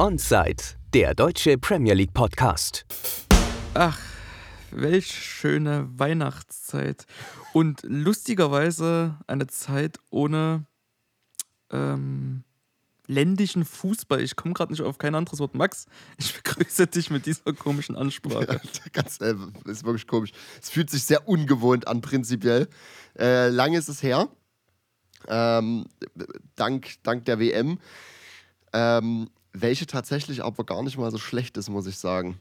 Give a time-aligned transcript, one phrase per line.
[0.00, 0.62] Onside,
[0.94, 2.86] der deutsche Premier League Podcast.
[3.74, 3.98] Ach,
[4.70, 7.04] welch schöne Weihnachtszeit.
[7.52, 10.66] Und lustigerweise eine Zeit ohne
[11.72, 12.44] ähm,
[13.08, 14.20] ländischen Fußball.
[14.20, 15.56] Ich komme gerade nicht auf kein anderes Wort.
[15.56, 15.86] Max,
[16.16, 18.52] ich begrüße dich mit dieser komischen Ansprache.
[18.52, 19.34] Ja, ganz, äh,
[19.64, 20.30] ist wirklich komisch.
[20.62, 22.68] Es fühlt sich sehr ungewohnt an, prinzipiell.
[23.18, 24.28] Äh, lange ist es her.
[25.26, 25.86] Ähm,
[26.54, 27.80] dank, dank der WM.
[28.72, 29.28] Ähm,
[29.60, 32.40] welche tatsächlich aber gar nicht mal so schlecht ist, muss ich sagen.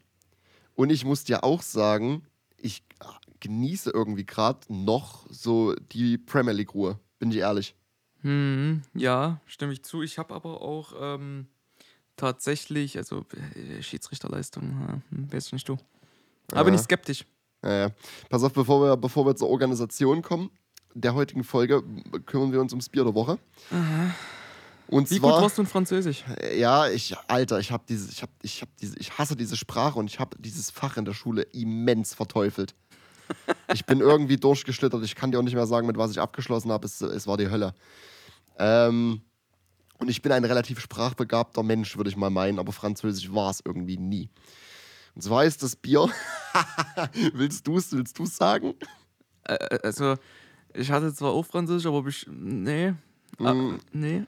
[0.75, 2.23] Und ich muss dir auch sagen,
[2.57, 2.83] ich
[3.39, 7.75] genieße irgendwie gerade noch so die Premier League Ruhe, bin ich ehrlich.
[8.21, 10.01] Hm, ja, stimme ich zu.
[10.01, 11.47] Ich habe aber auch ähm,
[12.15, 15.77] tatsächlich, also äh, Schiedsrichterleistung, hm, weiß ich nicht du.
[16.51, 16.63] Aber ja.
[16.63, 17.25] bin ich skeptisch.
[17.63, 17.91] Ja, ja.
[18.29, 20.49] Pass auf, bevor wir, bevor wir zur Organisation kommen,
[20.93, 21.83] der heutigen Folge
[22.25, 23.37] kümmern wir uns ums Bier der Woche.
[23.71, 24.15] Aha.
[24.87, 26.23] Und Wie zwar, gut warst du in Französisch?
[26.55, 29.99] Ja, ich, Alter, ich habe diese, ich habe, ich habe diese, ich hasse diese Sprache
[29.99, 32.73] und ich habe dieses Fach in der Schule immens verteufelt.
[33.73, 35.03] ich bin irgendwie durchgeschlittert.
[35.03, 36.85] Ich kann dir auch nicht mehr sagen, mit was ich abgeschlossen habe.
[36.85, 37.73] Es, es war die Hölle.
[38.57, 39.21] Ähm,
[39.99, 43.61] und ich bin ein relativ sprachbegabter Mensch, würde ich mal meinen, aber Französisch war es
[43.65, 44.29] irgendwie nie.
[45.15, 46.07] Und zwar ist das Bier.
[47.33, 48.75] willst du es willst du's sagen?
[49.43, 50.15] Äh, also,
[50.73, 52.25] ich hatte zwar auch Französisch, aber ich.
[52.29, 52.93] Nee.
[53.39, 53.77] Mm.
[53.91, 54.23] nee.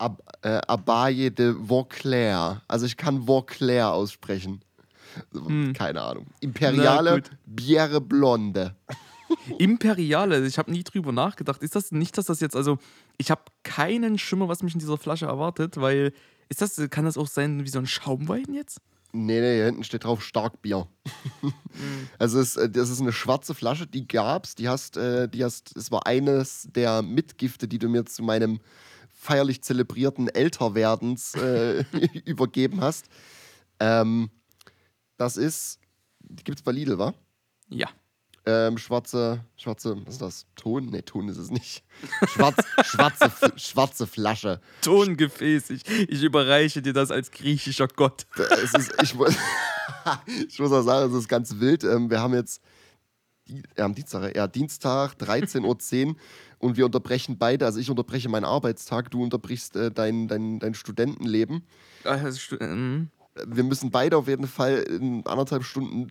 [0.00, 2.62] Ab, äh, Abaye de Vauclair.
[2.68, 4.62] Also ich kann Vauclair aussprechen.
[5.32, 5.72] Hm.
[5.74, 6.26] Keine Ahnung.
[6.40, 8.74] Imperiale Biere Blonde.
[9.58, 11.62] Imperiale, ich habe nie drüber nachgedacht.
[11.62, 12.78] Ist das nicht, dass das jetzt, also
[13.16, 16.12] ich habe keinen Schimmer, was mich in dieser Flasche erwartet, weil
[16.48, 18.80] ist das, kann das auch sein wie so ein Schaumwein jetzt?
[19.12, 20.86] Nee, nee, hier hinten steht drauf Starkbier.
[21.42, 21.52] mhm.
[22.18, 25.76] Also es, äh, das ist eine schwarze Flasche, die gab's, die hast, äh, die hast,
[25.76, 28.60] es war eines der Mitgifte, die du mir zu meinem
[29.20, 31.84] feierlich zelebrierten Älterwerdens äh,
[32.24, 33.06] übergeben hast.
[33.78, 34.30] Ähm,
[35.18, 35.78] das ist,
[36.20, 37.12] die gibt es bei Lidl, wa?
[37.68, 37.88] Ja.
[38.46, 40.46] Ähm, schwarze, schwarze, was ist das?
[40.56, 40.86] Ton?
[40.86, 41.84] Ne, Ton ist es nicht.
[42.28, 44.62] Schwarz, schwarze, schwarze Flasche.
[44.80, 45.68] Tongefäß.
[45.68, 48.26] Ich, ich überreiche dir das als griechischer Gott.
[48.38, 49.14] Es ist, ich,
[50.48, 51.84] ich muss auch sagen, es ist ganz wild.
[51.84, 52.62] Ähm, wir haben jetzt
[53.76, 56.16] am Dienstag, ja, Dienstag, 13.10 Uhr
[56.58, 60.74] und wir unterbrechen beide, also ich unterbreche meinen Arbeitstag, du unterbrichst äh, dein, dein, dein
[60.74, 61.64] Studentenleben.
[62.04, 63.06] Also, äh,
[63.46, 66.08] wir müssen beide auf jeden Fall in anderthalb Stunden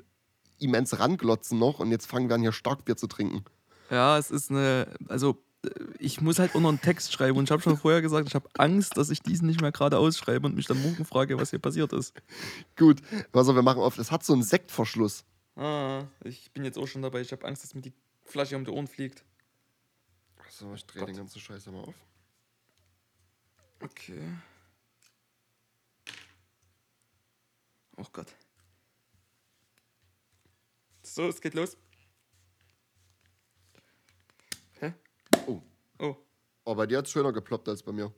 [0.60, 3.44] immens ranglotzen noch und jetzt fangen wir an, hier Starkbier zu trinken.
[3.90, 7.46] Ja, es ist eine, also äh, ich muss halt auch noch einen Text schreiben und
[7.46, 10.46] ich habe schon vorher gesagt, ich habe Angst, dass ich diesen nicht mehr gerade ausschreibe
[10.46, 12.14] und mich dann morgen frage, was hier passiert ist.
[12.78, 13.02] Gut,
[13.32, 15.26] was wir machen oft, es hat so einen Sektverschluss.
[15.59, 17.20] Ah, ich bin jetzt auch schon dabei.
[17.20, 17.92] Ich habe Angst, dass mir die
[18.24, 19.25] Flasche um die Ohren fliegt.
[20.50, 21.96] So, ich drehe den ganzen Scheiß mal auf.
[23.81, 24.38] Okay.
[27.98, 28.34] Oh Gott.
[31.03, 31.75] So, es geht los.
[34.80, 34.94] Hä?
[35.46, 35.62] Oh.
[36.00, 36.16] Oh.
[36.64, 38.14] Oh, bei dir hat es schöner geploppt als bei mir.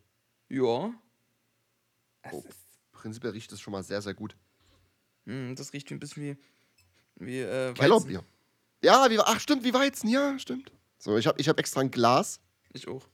[0.48, 0.94] Ja.
[2.32, 2.44] Oh.
[2.92, 4.38] Prinzipiell riecht es schon mal sehr, sehr gut.
[5.26, 6.38] Mm, das riecht ein bisschen wie
[7.26, 8.24] wie äh, Kellerbier.
[8.84, 10.72] Ja, wie, ach stimmt, wie Weizen, ja, stimmt.
[10.98, 12.40] So, ich habe ich hab extra ein Glas.
[12.74, 13.08] Ich auch.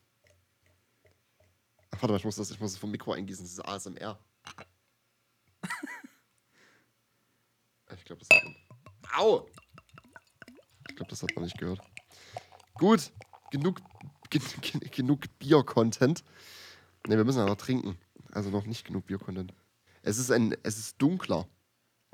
[1.92, 4.20] Ach, warte mal, ich muss das, ich muss das vom Mikro eingießen, das ist ASMR.
[7.96, 8.56] ich glaube, das hat man.
[9.16, 9.48] Au!
[10.90, 11.80] Ich glaube, das hat man nicht gehört.
[12.76, 13.12] Gut,
[13.52, 13.82] genug,
[14.30, 16.24] gen, gen, genug Bier-Content.
[17.08, 17.98] Ne, wir müssen aber trinken.
[18.32, 19.54] Also noch nicht genug Bier-Content.
[20.02, 21.48] Es ist ein, es ist dunkler.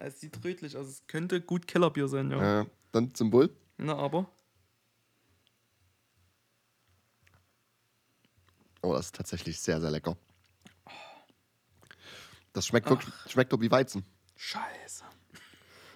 [0.06, 0.88] Es sieht rötlich aus.
[0.88, 2.62] Es könnte gut Kellerbier sein, ja.
[2.62, 3.50] Äh, dann zum Bull.
[3.78, 4.30] Na, aber.
[8.81, 10.18] Oh, das ist tatsächlich sehr, sehr lecker.
[12.52, 14.03] Das schmeckt wirklich, schmeckt doch wie Weizen.
[14.36, 15.06] Scheiße.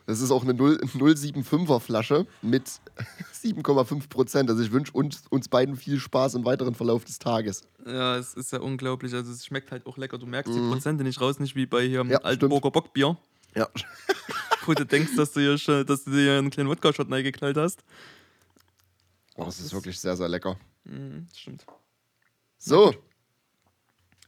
[0.06, 2.66] Das ist auch eine 075er Flasche mit
[3.44, 4.50] 7,5 Prozent.
[4.50, 7.64] Also ich wünsche uns, uns beiden viel Spaß im weiteren Verlauf des Tages.
[7.86, 9.14] Ja, es ist ja unglaublich.
[9.14, 10.18] Also es schmeckt halt auch lecker.
[10.18, 10.72] Du merkst die mhm.
[10.72, 13.18] Prozente nicht raus, nicht wie bei hier ja, Altenburger Bockbier.
[13.58, 13.68] Ja.
[14.66, 17.84] Wo du denkst, dass du hier schon, dass du dir einen kleinen Wodka-Shot geknallt hast.
[19.36, 20.58] Oh, das ist wirklich sehr, sehr lecker.
[20.84, 21.66] Mhm, stimmt.
[22.60, 22.94] So.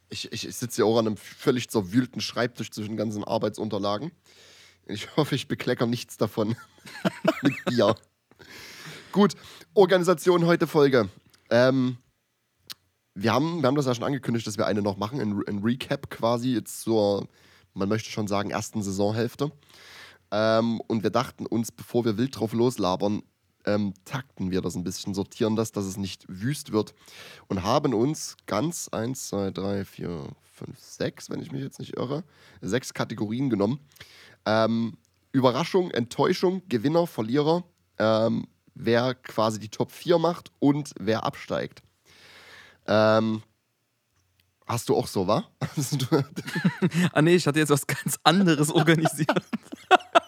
[0.09, 4.11] Ich, ich, ich sitze hier auch an einem völlig zerwühlten Schreibtisch zwischen ganzen Arbeitsunterlagen.
[4.87, 6.55] Ich hoffe, ich beklecker nichts davon
[7.43, 7.95] mit Bier.
[9.11, 9.35] Gut,
[9.75, 11.09] Organisation heute Folge.
[11.51, 11.97] Ähm,
[13.13, 15.59] wir, haben, wir haben das ja schon angekündigt, dass wir eine noch machen, ein, ein
[15.59, 17.27] Recap quasi jetzt zur
[17.73, 19.51] man möchte schon sagen, ersten Saisonhälfte.
[20.31, 23.23] Ähm, und wir dachten uns, bevor wir wild drauf loslabern,
[23.65, 26.93] ähm, takten wir das ein bisschen, sortieren das, dass es nicht wüst wird
[27.47, 30.27] und haben uns ganz 1, 2, 3, 4,
[30.59, 32.23] 5, 6, wenn ich mich jetzt nicht irre,
[32.61, 33.79] sechs Kategorien genommen.
[34.45, 34.97] Ähm,
[35.31, 37.63] Überraschung, Enttäuschung, Gewinner, Verlierer,
[37.97, 41.81] ähm, wer quasi die Top 4 macht und wer absteigt.
[42.87, 43.43] Ähm,
[44.69, 45.45] hast du auch so, wa?
[47.13, 49.41] ah nee, ich hatte jetzt was ganz anderes organisiert.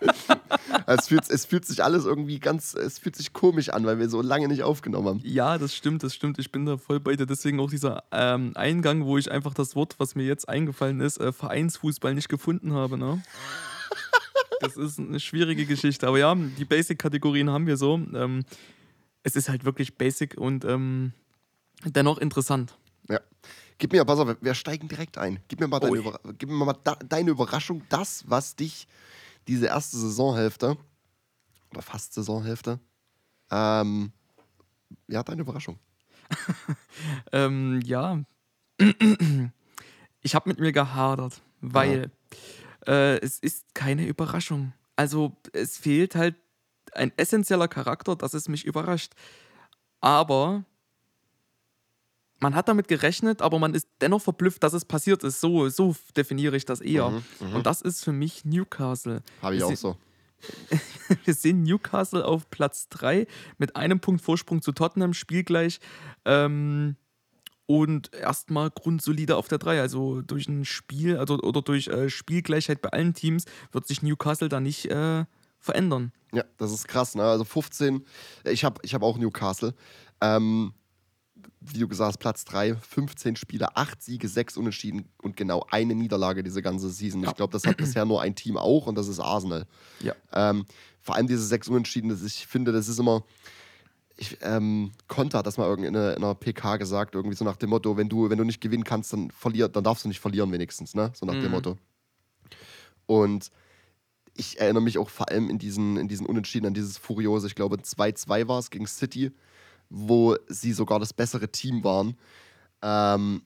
[0.88, 4.10] es, fühlt, es fühlt sich alles irgendwie ganz, es fühlt sich komisch an, weil wir
[4.10, 5.22] so lange nicht aufgenommen haben.
[5.24, 6.40] Ja, das stimmt, das stimmt.
[6.40, 7.28] Ich bin da voll bei dir.
[7.28, 11.20] Deswegen auch dieser ähm, Eingang, wo ich einfach das Wort, was mir jetzt eingefallen ist,
[11.20, 12.98] äh, Vereinsfußball nicht gefunden habe.
[12.98, 13.22] Ne?
[14.60, 16.08] Das ist eine schwierige Geschichte.
[16.08, 17.96] Aber ja, die Basic-Kategorien haben wir so.
[18.14, 18.44] Ähm,
[19.24, 21.14] es ist halt wirklich basic und ähm,
[21.86, 22.76] dennoch interessant.
[23.08, 23.20] Ja.
[23.82, 25.40] Gib mir, pass auf, wir steigen direkt ein.
[25.48, 28.88] Gib mir mal deine, Über gib mir mal da, deine Überraschung, das, was dich
[29.48, 30.78] diese erste Saisonhälfte
[31.72, 32.80] oder fast Saisonhälfte,
[33.50, 34.12] ähm,
[35.08, 35.80] ja, deine Überraschung.
[37.32, 38.22] ähm, ja,
[40.22, 42.12] ich habe mit mir gehadert, weil
[42.86, 42.94] ja.
[42.94, 44.74] äh, es ist keine Überraschung.
[44.96, 46.36] Also es fehlt halt
[46.92, 49.14] ein essentieller Charakter, dass es mich überrascht.
[50.02, 50.66] Aber
[52.42, 55.40] man hat damit gerechnet, aber man ist dennoch verblüfft, dass es passiert ist.
[55.40, 57.10] So, so definiere ich das eher.
[57.10, 57.56] Mhm, mh.
[57.56, 59.22] Und das ist für mich Newcastle.
[59.42, 59.98] Habe ich wir auch so.
[61.24, 63.28] wir sehen Newcastle auf Platz 3
[63.60, 65.80] mit einem Punkt Vorsprung zu Tottenham, spielgleich.
[66.26, 66.96] Ähm,
[67.68, 69.80] und erstmal grundsolide auf der 3.
[69.80, 74.50] Also durch ein Spiel also, oder durch äh, Spielgleichheit bei allen Teams wird sich Newcastle
[74.50, 75.26] da nicht äh,
[75.60, 76.12] verändern.
[76.34, 77.14] Ja, das ist krass.
[77.14, 77.24] Ne?
[77.24, 78.04] Also 15,
[78.46, 79.76] ich habe ich hab auch Newcastle.
[80.22, 80.74] Ähm,
[81.60, 85.96] wie du gesagt hast, Platz 3, 15 Spiele, 8 Siege, 6 Unentschieden und genau eine
[85.96, 87.24] Niederlage diese ganze Season.
[87.24, 87.30] Ja.
[87.30, 89.66] Ich glaube, das hat bisher nur ein Team auch und das ist Arsenal.
[90.02, 90.14] Ja.
[90.34, 90.66] Ähm,
[91.00, 93.24] vor allem diese 6 Unentschieden, das, ich finde, das ist immer.
[94.18, 97.44] Ich, ähm, Konter hat das mal irgendwie in einer, in einer, PK gesagt, irgendwie so
[97.44, 100.10] nach dem Motto, wenn du, wenn du nicht gewinnen kannst, dann verlier, dann darfst du
[100.10, 101.12] nicht verlieren wenigstens, ne?
[101.16, 101.42] So nach mhm.
[101.42, 101.78] dem Motto.
[103.08, 103.50] Und
[104.36, 107.56] ich erinnere mich auch vor allem in diesen, in diesen Unentschieden an dieses Furiose, ich
[107.56, 109.32] glaube 2-2 war es gegen City
[109.92, 112.18] wo sie sogar das bessere Team waren.
[112.82, 113.44] Ähm,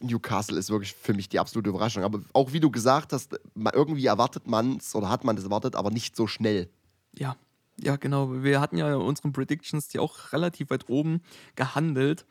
[0.00, 2.04] Newcastle ist wirklich für mich die absolute Überraschung.
[2.04, 3.38] Aber auch wie du gesagt hast,
[3.72, 6.70] irgendwie erwartet man es oder hat man es erwartet, aber nicht so schnell.
[7.18, 7.36] Ja,
[7.80, 8.42] ja, genau.
[8.42, 11.22] Wir hatten ja unseren Predictions, die auch relativ weit oben
[11.56, 12.24] gehandelt.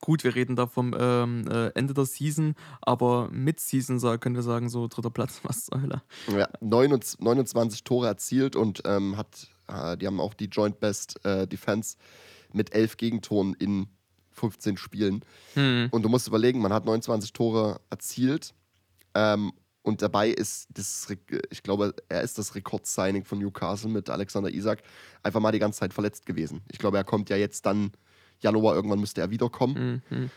[0.00, 4.68] Gut, wir reden da vom ähm, äh, Ende der Season, aber Mid-Season können wir sagen,
[4.68, 6.02] so dritter Platz, was zur Hölle.
[6.36, 11.24] Ja, 29, 29 Tore erzielt und ähm, hat, äh, die haben auch die Joint Best
[11.24, 11.96] äh, Defense
[12.54, 13.88] mit elf Gegentoren in
[14.32, 15.24] 15 Spielen.
[15.54, 15.88] Hm.
[15.90, 18.54] Und du musst überlegen, man hat 29 Tore erzielt.
[19.14, 19.52] Ähm,
[19.82, 21.08] und dabei ist das,
[21.50, 24.82] ich glaube, er ist das Rekordsigning von Newcastle mit Alexander Isak
[25.22, 26.62] einfach mal die ganze Zeit verletzt gewesen.
[26.70, 27.90] Ich glaube, er kommt ja jetzt dann,
[28.38, 30.02] Januar, irgendwann müsste er wiederkommen.
[30.08, 30.30] Mhm.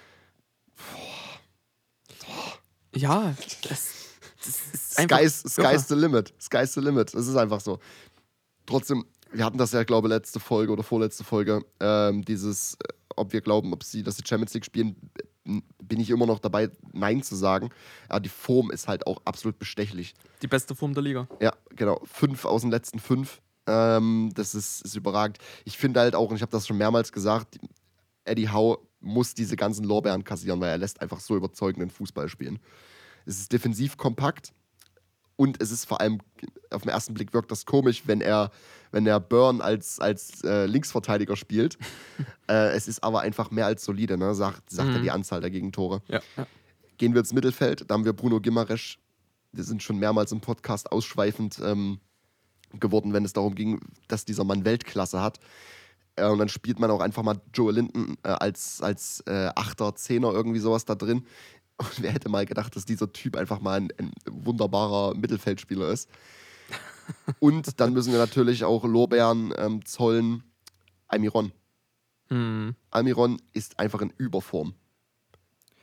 [2.96, 3.94] Ja, das,
[4.44, 5.20] das ist einfach.
[5.20, 6.34] Sky's, sky's the limit.
[6.42, 7.14] Sky's the limit.
[7.14, 7.80] Das ist einfach so.
[8.66, 9.06] Trotzdem,
[9.36, 13.34] wir hatten das ja, glaube ich, letzte Folge oder vorletzte Folge, ähm, dieses, äh, ob
[13.34, 14.96] wir glauben, ob sie, dass sie Champions League spielen,
[15.84, 17.70] bin ich immer noch dabei, Nein zu sagen.
[18.10, 20.16] Aber die Form ist halt auch absolut bestechlich.
[20.42, 21.28] Die beste Form der Liga.
[21.40, 22.02] Ja, genau.
[22.06, 23.42] Fünf aus den letzten fünf.
[23.68, 25.38] Ähm, das ist, ist überragend.
[25.64, 27.60] Ich finde halt auch, und ich habe das schon mehrmals gesagt,
[28.24, 32.60] Eddie Howe muss diese ganzen Lorbeeren kassieren, weil er lässt einfach so überzeugenden Fußball spielen.
[33.26, 34.54] Es ist defensiv kompakt,
[35.36, 36.20] und es ist vor allem,
[36.72, 38.52] auf den ersten Blick wirkt das komisch, wenn er,
[38.92, 41.78] wenn er Burn als, als äh, Linksverteidiger spielt.
[42.48, 44.34] äh, es ist aber einfach mehr als solide, ne?
[44.36, 44.96] sagt, sagt mhm.
[44.96, 46.02] er die Anzahl der Gegentore.
[46.08, 46.48] Ja, ja.
[46.98, 49.00] Gehen wir ins Mittelfeld, da haben wir Bruno Gimaresch.
[49.52, 52.00] Wir sind schon mehrmals im Podcast ausschweifend ähm,
[52.80, 55.40] geworden, wenn es darum ging, dass dieser Mann Weltklasse hat.
[56.16, 59.96] Äh, und dann spielt man auch einfach mal Joe Linden äh, als, als äh, Achter,
[59.96, 61.26] Zehner, irgendwie sowas da drin.
[61.78, 66.10] Und wer hätte mal gedacht, dass dieser Typ einfach mal ein, ein wunderbarer Mittelfeldspieler ist.
[67.40, 70.44] Und dann müssen wir natürlich auch Lorbeeren ähm, zollen.
[71.08, 71.52] Almiron.
[72.30, 72.76] Mhm.
[72.90, 74.74] Almiron ist einfach in Überform.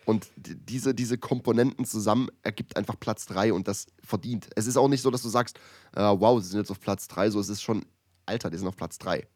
[0.05, 4.49] Und diese, diese Komponenten zusammen ergibt einfach Platz 3 und das verdient.
[4.57, 5.59] Es ist auch nicht so, dass du sagst,
[5.95, 7.85] äh, wow, sie sind jetzt auf Platz 3, so es ist schon,
[8.27, 9.27] Alter, die sind auf Platz 3.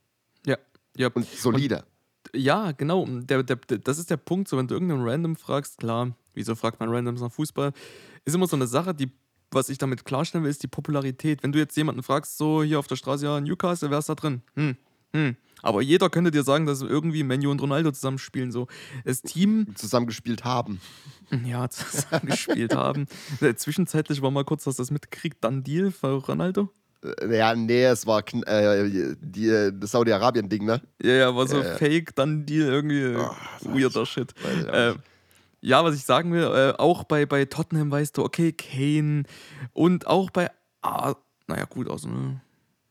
[0.44, 0.56] Ja,
[0.96, 1.08] ja.
[1.14, 1.76] Und solide.
[1.76, 1.84] Und,
[2.36, 3.06] ja, genau.
[3.06, 6.80] Der, der, das ist der Punkt, so wenn du irgendeinen Random fragst, klar, wieso fragt
[6.80, 7.72] man Randoms nach Fußball?
[8.24, 9.10] Ist immer so eine Sache, die,
[9.50, 11.42] was ich damit klarstellen will, ist die Popularität.
[11.42, 14.14] Wenn du jetzt jemanden fragst, so hier auf der Straße, ja, Newcastle, wer ist da
[14.14, 14.42] drin?
[14.54, 14.76] Hm,
[15.12, 15.36] hm.
[15.62, 18.52] Aber jeder könnte dir sagen, dass irgendwie Menu und Ronaldo zusammenspielen.
[18.52, 18.68] So.
[19.04, 19.74] Das Team.
[19.74, 20.80] Zusammengespielt haben.
[21.44, 23.06] Ja, zusammengespielt haben.
[23.56, 26.70] Zwischenzeitlich war mal kurz, dass das mitgekriegt, dann Deal für Ronaldo.
[27.02, 30.80] Äh, Ja, nee, es war äh, die, äh, das Saudi-Arabien-Ding, ne?
[31.02, 31.76] Ja, ja, war so Äh.
[31.76, 33.30] Fake, dann Deal, irgendwie Oh,
[33.62, 34.34] weirder Shit.
[34.38, 34.94] Ich auch Äh,
[35.60, 39.24] ja, was ich sagen will, äh, auch bei, bei Tottenham weißt du, okay, Kane
[39.72, 40.50] und auch bei,
[40.82, 41.14] ah,
[41.46, 42.40] naja, gut, also, ne?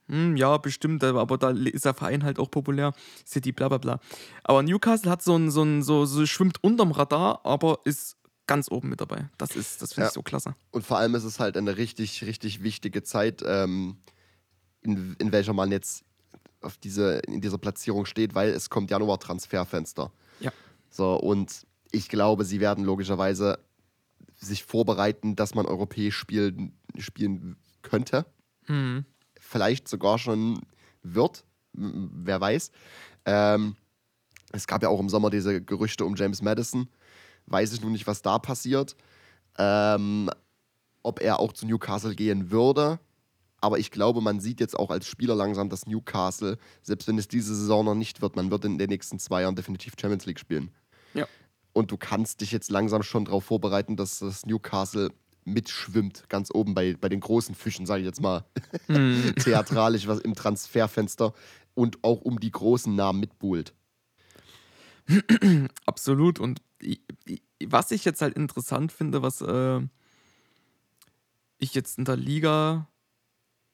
[0.08, 2.94] Hm, ja, bestimmt, aber da ist der Verein halt auch populär.
[3.26, 4.00] City, bla bla bla.
[4.44, 8.16] Aber Newcastle hat so ein, so ein, so, so schwimmt unterm Radar, aber ist
[8.48, 9.30] ganz oben mit dabei.
[9.38, 10.08] Das ist, das finde Ja.
[10.10, 10.56] ich so klasse.
[10.72, 13.98] Und vor allem ist es halt eine richtig, richtig wichtige Zeit, ähm,
[14.82, 16.04] in, in welcher man jetzt
[16.62, 20.12] auf diese, in dieser Platzierung steht, weil es kommt Januar-Transferfenster.
[20.40, 20.52] Ja.
[20.90, 23.60] So, und ich glaube, sie werden logischerweise
[24.38, 28.26] sich vorbereiten, dass man europäisch spielen, spielen könnte.
[28.66, 29.06] Hm.
[29.40, 30.62] Vielleicht sogar schon
[31.04, 31.46] wird.
[31.74, 32.72] Wer weiß.
[33.26, 33.76] Ähm,
[34.52, 36.90] es gab ja auch im Sommer diese Gerüchte um James Madison.
[37.48, 38.96] Weiß ich nun nicht, was da passiert.
[39.58, 40.30] Ähm,
[41.04, 43.00] ob er auch zu Newcastle gehen würde.
[43.62, 47.28] Aber ich glaube, man sieht jetzt auch als Spieler langsam, dass Newcastle, selbst wenn es
[47.28, 50.40] diese Saison noch nicht wird, man wird in den nächsten zwei Jahren definitiv Champions League
[50.40, 50.72] spielen.
[51.14, 51.26] Ja.
[51.74, 55.10] Und du kannst dich jetzt langsam schon darauf vorbereiten, dass das Newcastle
[55.46, 58.46] mitschwimmt, ganz oben bei, bei den großen Fischen, sage ich jetzt mal
[58.88, 59.34] Hm.
[59.38, 61.34] theatralisch was im Transferfenster
[61.76, 63.74] und auch um die großen Namen mitbuhlt.
[65.86, 66.40] Absolut.
[66.40, 66.62] Und
[67.66, 69.82] was ich jetzt halt interessant finde, was äh,
[71.58, 72.88] ich jetzt in der Liga,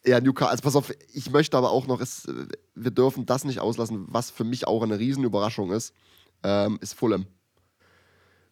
[0.07, 2.27] ja, Newcastle, also pass auf, ich möchte aber auch noch, es,
[2.75, 5.95] wir dürfen das nicht auslassen, was für mich auch eine Riesenüberraschung ist,
[6.43, 7.27] ähm, ist Fulham.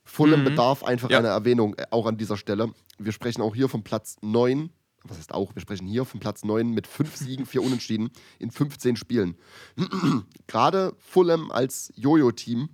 [0.05, 0.45] Fulham Mhm.
[0.45, 1.19] bedarf einfach Ja.
[1.19, 2.73] einer Erwähnung, äh, auch an dieser Stelle.
[2.99, 4.71] Wir sprechen auch hier vom Platz 9,
[5.05, 8.51] was heißt auch, wir sprechen hier vom Platz 9 mit 5 Siegen, 4 Unentschieden in
[8.51, 9.37] 15 Spielen.
[10.47, 12.69] Gerade Fulham als Jojo-Team,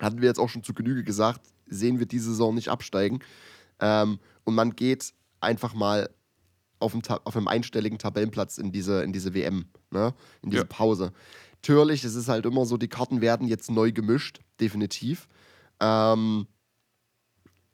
[0.00, 3.20] hatten wir jetzt auch schon zu Genüge gesagt, sehen wir diese Saison nicht absteigen.
[3.80, 6.08] Ähm, und man geht einfach mal
[6.80, 10.14] auf einem, Ta- auf einem einstelligen Tabellenplatz in diese, in diese WM, ne?
[10.42, 10.68] in diese Ja.
[10.68, 11.12] Pause.
[11.56, 15.28] Natürlich, es ist halt immer so, die Karten werden jetzt neu gemischt, definitiv.
[15.80, 16.46] Ähm,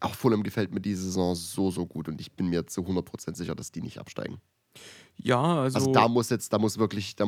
[0.00, 3.34] auch Fulham gefällt mir diese Saison so, so gut und ich bin mir zu 100%
[3.36, 4.38] sicher, dass die nicht absteigen.
[5.16, 7.26] Ja, also, Also da muss jetzt, da muss wirklich, da,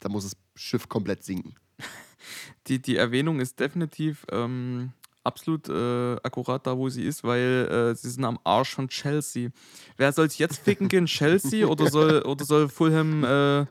[0.00, 1.54] da muss das Schiff komplett sinken.
[2.66, 4.92] die, die Erwähnung ist definitiv ähm,
[5.24, 9.50] absolut äh, akkurat da, wo sie ist, weil äh, sie sind am Arsch von Chelsea.
[9.96, 11.06] Wer soll sich jetzt ficken gehen?
[11.06, 13.66] Chelsea oder soll, oder soll Fulham, äh,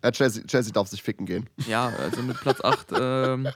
[0.00, 1.48] Äh, Chelsea, Chelsea darf sich ficken gehen.
[1.66, 3.48] ja, also mit Platz 8 ähm,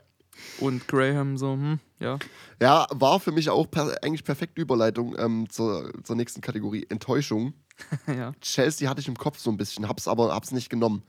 [0.59, 2.19] und Graham so, hm, ja.
[2.61, 7.53] Ja, war für mich auch per, eigentlich perfekte Überleitung ähm, zur, zur nächsten Kategorie Enttäuschung.
[8.07, 8.33] ja.
[8.41, 11.03] Chelsea hatte ich im Kopf so ein bisschen, hab's aber hab's nicht genommen.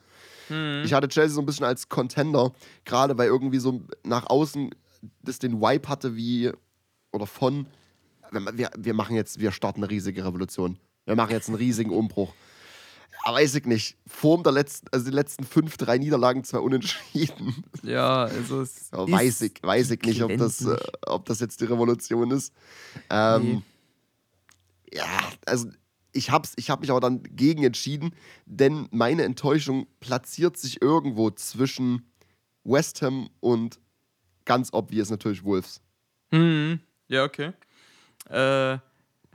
[0.48, 0.82] Hm.
[0.84, 2.52] Ich hatte Chelsea so ein bisschen als Contender,
[2.84, 4.70] gerade weil irgendwie so nach außen
[5.22, 6.50] das den Vibe hatte wie
[7.12, 7.66] oder von
[8.30, 10.78] wir, wir machen jetzt, wir starten eine riesige Revolution.
[11.04, 12.32] Wir machen jetzt einen riesigen Umbruch.
[13.24, 13.96] Aber weiß ich nicht.
[14.06, 17.64] Form der letzten, also die letzten fünf, drei Niederlagen, zwei Unentschieden.
[17.82, 20.76] Ja, also es ist weiß ich, weiß ich nicht, ob das, äh,
[21.06, 22.52] ob das jetzt die Revolution ist.
[23.10, 23.62] Ähm,
[24.92, 25.06] Ja,
[25.46, 25.68] also
[26.12, 28.14] ich habe ich hab mich aber dann gegen entschieden,
[28.46, 32.10] denn meine Enttäuschung platziert sich irgendwo zwischen
[32.64, 33.78] West Ham und
[34.48, 35.80] ganz obvious natürlich Wolves.
[36.30, 37.52] Hm, ja, okay.
[38.28, 38.78] Äh,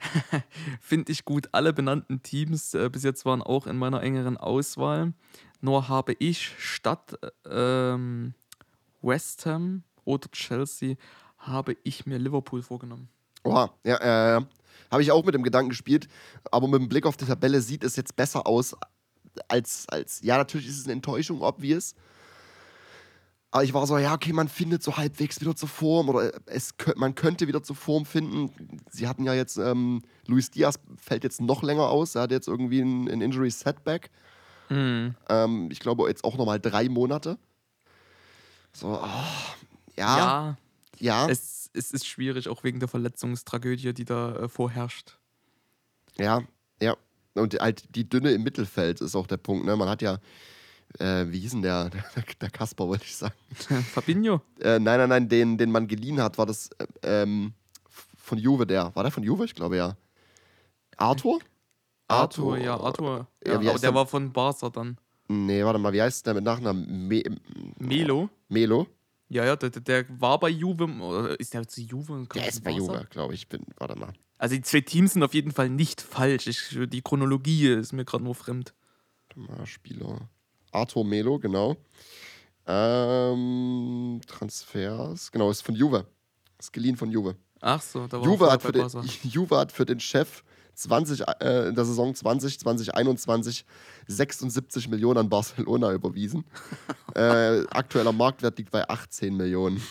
[0.81, 1.47] Finde ich gut.
[1.53, 5.13] Alle benannten Teams äh, bis jetzt waren auch in meiner engeren Auswahl.
[5.61, 8.33] Nur habe ich statt äh, ähm,
[9.01, 10.95] West Ham oder Chelsea
[11.37, 13.07] habe ich mir Liverpool vorgenommen.
[13.43, 14.41] Oha, ja, äh,
[14.91, 16.07] habe ich auch mit dem Gedanken gespielt,
[16.51, 18.75] aber mit dem Blick auf die Tabelle sieht es jetzt besser aus
[19.47, 21.95] als, als ja, natürlich ist es eine Enttäuschung, obvious.
[23.53, 26.73] Aber ich war so, ja, okay, man findet so halbwegs wieder zur Form oder es,
[26.95, 28.49] man könnte wieder zur Form finden.
[28.89, 32.15] Sie hatten ja jetzt, ähm, Luis Diaz fällt jetzt noch länger aus.
[32.15, 34.09] Er hat jetzt irgendwie ein, ein Injury Setback.
[34.69, 35.13] Hm.
[35.29, 37.37] Ähm, ich glaube jetzt auch nochmal drei Monate.
[38.73, 39.07] So, oh,
[39.97, 40.17] ja.
[40.17, 40.57] Ja,
[40.97, 41.29] Ja.
[41.29, 45.19] es, es ist schwierig, auch wegen der Verletzungstragödie, die da äh, vorherrscht.
[46.17, 46.41] Ja,
[46.81, 46.97] ja.
[47.35, 49.67] Und halt die Dünne im Mittelfeld ist auch der Punkt.
[49.67, 49.75] Ne?
[49.75, 50.17] Man hat ja,
[50.99, 52.03] äh, wie hieß denn der, der,
[52.41, 53.33] der Kasper, wollte ich sagen.
[53.93, 54.41] Fabinho?
[54.59, 56.85] Äh, nein, nein, nein, den, den man geliehen hat, war das äh,
[57.23, 57.53] ähm,
[58.17, 58.95] von Juve der.
[58.95, 59.45] War der von Juve?
[59.45, 59.95] Ich glaube ja.
[60.97, 61.39] Arthur?
[62.07, 63.27] Arthur, ja, Arthur.
[63.45, 63.93] Ja, Ja, wie aber der der?
[63.95, 64.97] war von Barca dann.
[65.27, 67.07] Nee, warte mal, wie heißt der mit Nachnamen?
[67.07, 67.23] Me
[67.79, 68.29] Melo?
[68.49, 68.87] Melo?
[69.29, 70.83] Ja, ja, der, der- war bei Juve.
[70.85, 72.27] Oder ist der zu Juve?
[72.35, 72.71] Der ist bei?
[72.71, 73.47] Juve, glaube ich.
[73.47, 74.13] Bin, warte mal.
[74.37, 76.47] Also die zwei Teams sind auf jeden Fall nicht falsch.
[76.47, 78.73] Ich, die Chronologie ist mir gerade nur fremd.
[79.35, 80.29] Warte mal, Spieler.
[80.73, 81.77] Arthur Melo, genau.
[82.65, 85.31] Ähm, Transfers.
[85.31, 86.05] Genau, ist von Juve.
[86.59, 87.35] Ist geliehen von Juve.
[87.61, 88.87] Ach so, da war Juve hat, für den.
[89.23, 90.43] Juve hat für den Chef
[90.75, 93.65] 20, äh, in der Saison 20, 2021
[94.07, 96.45] 76 Millionen an Barcelona überwiesen.
[97.15, 99.81] äh, aktueller Marktwert liegt bei 18 Millionen.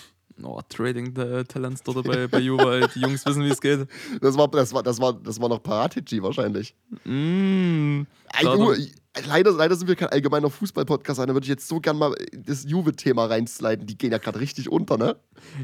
[0.43, 2.89] Oh, Trading the Talents dort bei, bei Juve.
[2.95, 3.87] Die Jungs wissen, wie es geht.
[4.21, 6.75] Das war, das war, das war, das war noch Paratici wahrscheinlich.
[7.05, 8.03] Mm.
[8.41, 8.89] Juve,
[9.27, 12.65] leider, leider sind wir kein allgemeiner Fußball-Podcast, da würde ich jetzt so gern mal das
[12.65, 13.87] Juve-Thema reinsliden.
[13.87, 15.17] Die gehen ja gerade richtig unter, ne?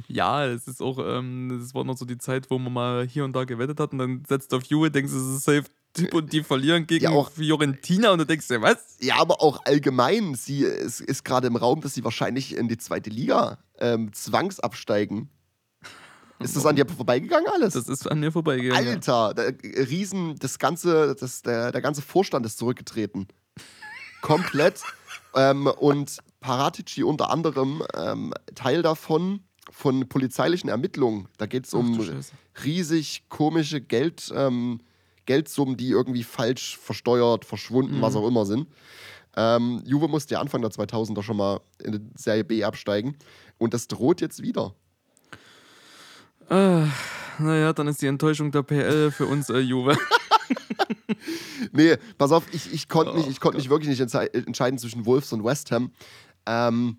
[0.06, 3.24] Ja, es ist auch, ähm, es war noch so die Zeit, wo man mal hier
[3.24, 5.64] und da gewettet hat und dann setzt auf Juve, denkst du, es ist safe
[5.94, 8.98] Typ und die verlieren gegen Ja, auch- Fiorentina und du denkst dir, was?
[9.00, 10.34] Ja, aber auch allgemein.
[10.34, 15.30] Sie, es ist gerade im Raum, dass sie wahrscheinlich in die zweite Liga ähm, zwangsabsteigen.
[16.40, 17.74] Ist das an dir vorbeigegangen alles?
[17.74, 18.86] Das ist an mir vorbeigegangen.
[18.86, 19.54] Alter, der,
[19.88, 23.26] Riesen, das ganze, das, der, der ganze Vorstand ist zurückgetreten.
[24.20, 24.82] Komplett.
[25.34, 31.28] ähm, und Paratici unter anderem ähm, Teil davon von polizeilichen Ermittlungen.
[31.36, 31.98] Da geht es um
[32.64, 34.80] riesig komische Geld, ähm,
[35.26, 38.02] Geldsummen, die irgendwie falsch versteuert, verschwunden, Mhm.
[38.02, 38.66] was auch immer sind.
[39.36, 43.16] Ähm, Juve musste ja Anfang der 2000er schon mal in die Serie B absteigen.
[43.58, 44.74] Und das droht jetzt wieder.
[46.48, 46.86] Ah,
[47.38, 49.96] naja, dann ist die Enttäuschung der PL für uns äh, Juve.
[51.72, 54.78] Nee, pass auf, ich, ich konnte mich, Oh ich konnt mich wirklich nicht entschei- entscheiden
[54.78, 55.92] zwischen Wolves und West Ham.
[56.46, 56.98] Ähm,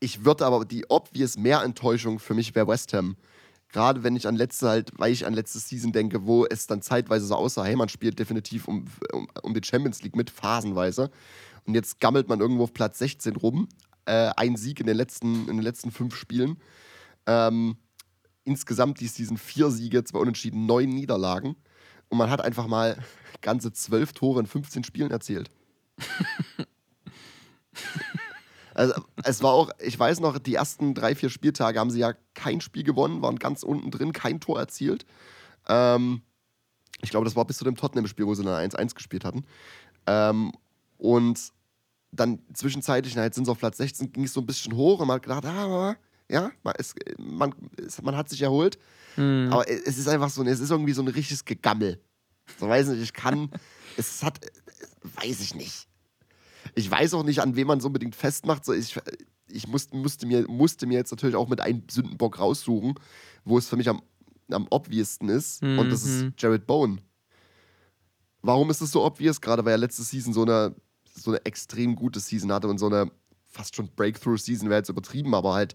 [0.00, 3.16] ich würde aber die obvious mehr Enttäuschung für mich wäre West Ham.
[3.68, 6.82] Gerade wenn ich an letzte halt, weil ich an letzte Season denke, wo es dann
[6.82, 11.10] zeitweise so aussah, hey, man spielt definitiv um, um, um die Champions League mit, phasenweise.
[11.64, 13.68] Und jetzt gammelt man irgendwo auf Platz 16 rum.
[14.04, 16.58] Äh, ein Sieg in den letzten, in den letzten fünf Spielen.
[17.26, 17.76] Ähm,
[18.44, 21.56] insgesamt die Season vier Siege, zwei Unentschieden, neun Niederlagen.
[22.08, 23.02] Und man hat einfach mal
[23.40, 25.50] ganze zwölf Tore in 15 Spielen erzielt.
[28.74, 32.14] also, es war auch, ich weiß noch, die ersten drei, vier Spieltage haben sie ja
[32.34, 35.06] kein Spiel gewonnen, waren ganz unten drin, kein Tor erzielt.
[35.68, 36.22] Ähm,
[37.02, 39.44] ich glaube, das war bis zu dem Tottenham-Spiel, wo sie dann 1-1 gespielt hatten.
[40.06, 40.52] Ähm,
[40.98, 41.52] und
[42.12, 45.08] dann zwischenzeitlich, jetzt sind sie auf Platz 16, ging es so ein bisschen hoch und
[45.08, 45.96] man hat gedacht, ah,
[46.30, 48.78] ja, man, es, man, es, man hat sich erholt.
[49.14, 49.48] Hm.
[49.50, 52.00] Aber es ist einfach so, es ist irgendwie so ein richtiges Gegammel.
[52.58, 53.50] So weiß nicht, ich kann,
[53.96, 54.40] es hat,
[55.20, 55.88] weiß ich nicht.
[56.74, 58.64] Ich weiß auch nicht, an wem man es unbedingt festmacht.
[58.64, 58.98] So, ich
[59.48, 62.94] ich musste, musste, mir, musste mir jetzt natürlich auch mit einem Sündenbock raussuchen,
[63.44, 64.02] wo es für mich am,
[64.50, 65.62] am obvioussten ist.
[65.62, 66.34] Und das ist Mhm.
[66.36, 67.00] Jared Bowen.
[68.42, 69.40] Warum ist es so obvious?
[69.40, 70.74] Gerade weil er letzte Season so eine,
[71.14, 73.10] so eine extrem gute Season hatte und so eine
[73.44, 75.74] fast schon Breakthrough-Season wäre jetzt übertrieben, aber halt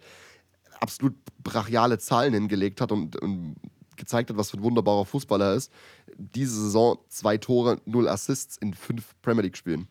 [0.82, 3.56] absolut brachiale Zahlen hingelegt hat und, und
[3.96, 5.72] gezeigt hat, was für ein wunderbarer Fußballer er ist.
[6.18, 9.88] Diese Saison zwei Tore, null Assists in fünf Premier League-Spielen.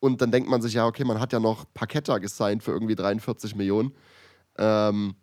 [0.00, 2.96] Und dann denkt man sich, ja, okay, man hat ja noch Paqueta gesigned für irgendwie
[2.96, 3.92] 43 Millionen.
[4.58, 5.14] Ähm,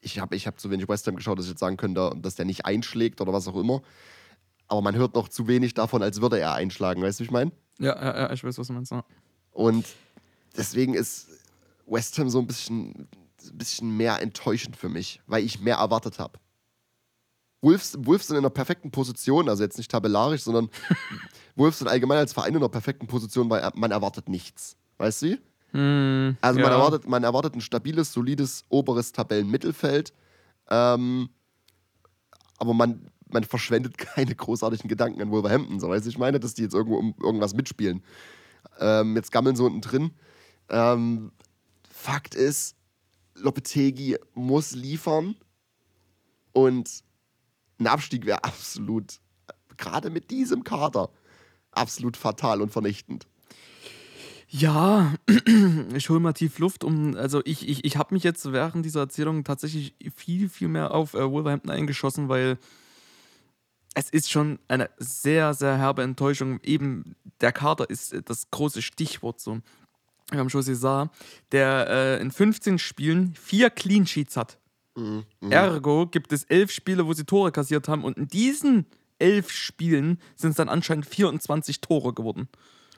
[0.00, 2.34] ich habe ich hab zu wenig West Ham geschaut, dass ich jetzt sagen könnte, dass
[2.34, 3.80] der nicht einschlägt oder was auch immer.
[4.66, 7.00] Aber man hört noch zu wenig davon, als würde er einschlagen.
[7.02, 7.52] Weißt du, wie ich meine?
[7.78, 8.92] Ja, ja, ja, ich weiß, was du meinst.
[8.92, 9.02] Ja.
[9.52, 9.86] Und
[10.56, 11.28] deswegen ist
[11.88, 16.18] West Ham so ein bisschen, ein bisschen mehr enttäuschend für mich, weil ich mehr erwartet
[16.18, 16.38] habe.
[17.60, 20.70] Wolves, Wolves sind in einer perfekten Position, also jetzt nicht tabellarisch, sondern
[21.56, 24.76] Wolves sind allgemein als Verein in einer perfekten Position, weil man erwartet nichts.
[24.98, 25.38] Weißt du?
[25.72, 26.66] Hm, Also ja.
[26.66, 30.12] man, erwartet, man erwartet ein stabiles, solides, oberes Tabellenmittelfeld.
[30.70, 31.30] Ähm,
[32.58, 35.80] aber man, man verschwendet keine großartigen Gedanken an Wolverhampton.
[35.80, 38.02] So du, ich meine, dass die jetzt irgendwo um irgendwas mitspielen.
[38.78, 40.12] Ähm, jetzt gammeln sie unten drin.
[40.68, 41.32] Ähm,
[41.98, 42.76] Fakt ist,
[43.34, 45.34] Lopetegi muss liefern.
[46.52, 47.02] Und
[47.80, 49.20] ein Abstieg wäre absolut,
[49.76, 51.10] gerade mit diesem Kader,
[51.72, 53.26] absolut fatal und vernichtend.
[54.48, 55.14] Ja,
[55.94, 59.00] ich hole mal tief Luft, um, also ich, ich, ich habe mich jetzt während dieser
[59.00, 62.58] Erzählung tatsächlich viel, viel mehr auf äh, Wolverhampton eingeschossen, weil
[63.94, 66.60] es ist schon eine sehr, sehr herbe Enttäuschung.
[66.62, 69.58] Eben der Kader ist das große Stichwort so.
[70.30, 71.10] Wir haben José Saar,
[71.52, 74.58] der äh, in 15 Spielen vier Clean Sheets hat.
[74.96, 75.24] Mhm.
[75.48, 78.86] Ergo gibt es elf Spiele, wo sie Tore kassiert haben und in diesen
[79.18, 82.48] elf Spielen sind es dann anscheinend 24 Tore geworden.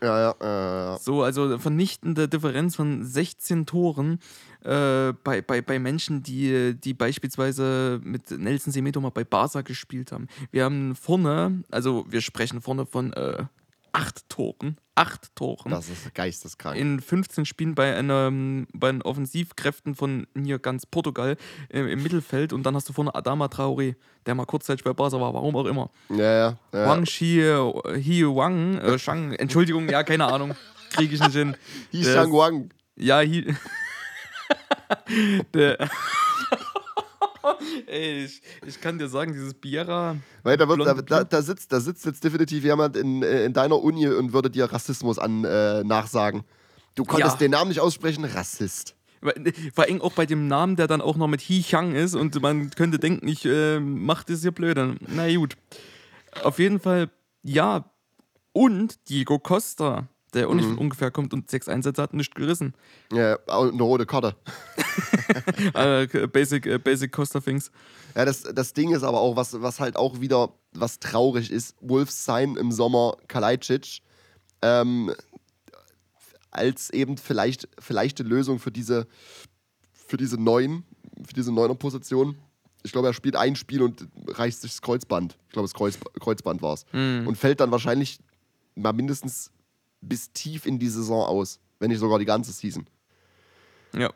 [0.03, 0.99] Ja, ja, ja, ja.
[0.99, 4.19] So, also vernichtende Differenz von 16 Toren
[4.65, 10.11] äh, bei, bei, bei Menschen, die, die beispielsweise mit Nelson Semedo mal bei Barca gespielt
[10.11, 10.29] haben.
[10.51, 13.45] Wir haben vorne, also wir sprechen vorne von äh,
[13.93, 14.77] acht Toren.
[14.95, 15.71] Acht Toren.
[15.71, 16.77] Das ist geisteskrank.
[16.79, 21.37] in 15 Spielen bei, einem, bei den Offensivkräften von hier ganz Portugal
[21.73, 23.95] äh, im Mittelfeld und dann hast du vorne Adama Traoré,
[24.27, 25.91] der mal kurzzeitig bei Barca war, warum auch immer.
[26.11, 26.59] ja, ja.
[26.73, 26.87] ja.
[26.87, 30.55] Wang Shi, Hi Wang, äh, Shang, Entschuldigung, ja, keine Ahnung,
[30.91, 31.57] kriege ich nicht hin.
[31.93, 32.71] Der- Shang Wang.
[32.97, 33.55] Ja, Hi.
[35.55, 35.89] der.
[37.87, 40.17] Ey, ich, ich kann dir sagen, dieses Biera.
[40.43, 43.53] Weil da, wird, da, da, da, sitzt, da sitzt jetzt definitiv jemand in, äh, in
[43.53, 46.43] deiner Uni und würde dir Rassismus an, äh, nachsagen.
[46.95, 47.39] Du konntest Ja.
[47.39, 48.95] den Namen nicht aussprechen, Rassist.
[49.75, 52.41] Vor allem auch bei dem Namen, der dann auch noch mit Hi Chang ist und
[52.41, 54.79] man könnte denken, ich äh, mach das hier blöd.
[55.09, 55.57] Na gut.
[56.43, 57.11] Auf jeden Fall,
[57.43, 57.85] ja.
[58.53, 60.79] Und Diego Costa, der auch nicht Mhm.
[60.79, 62.75] ungefähr kommt und sechs Einsätze hat, nicht gerissen.
[63.13, 64.37] Ja, und eine rote Karte.
[65.75, 67.71] äh, basic, äh, basic Costa Things.
[68.15, 71.75] Ja, das, das Ding ist aber auch, was, was halt auch wieder was traurig ist,
[71.81, 74.01] Wolves sein im Sommer Kalajdzic
[74.63, 75.13] ähm,
[76.51, 79.07] als eben vielleicht, vielleicht eine Lösung für diese,
[79.93, 80.85] für diese neuen,
[81.25, 82.37] für diese neuner Position.
[82.83, 85.37] Ich glaube, er spielt ein Spiel und reißt sich das Kreuzband.
[85.49, 86.87] Ich glaube, das Kreuz, Kreuzband war es.
[86.93, 88.19] Und fällt dann wahrscheinlich
[88.75, 89.51] mal mindestens
[90.01, 92.89] bis tief in die Saison aus, wenn nicht sogar die ganze Season.
[93.95, 94.13] Ja.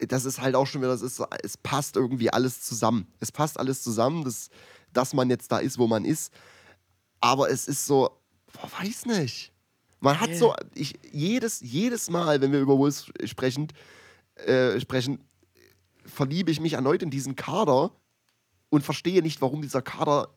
[0.00, 3.08] Das ist halt auch schon wieder, das ist, es passt irgendwie alles zusammen.
[3.18, 4.48] Es passt alles zusammen, dass,
[4.92, 6.32] dass man jetzt da ist, wo man ist.
[7.20, 8.10] Aber es ist so,
[8.52, 9.52] boah, weiß nicht.
[10.00, 13.68] Man hat so, ich, jedes, jedes Mal, wenn wir über Wolves sprechen,
[14.36, 15.24] äh, sprechen,
[16.04, 17.90] verliebe ich mich erneut in diesen Kader
[18.68, 20.28] und verstehe nicht, warum dieser Kader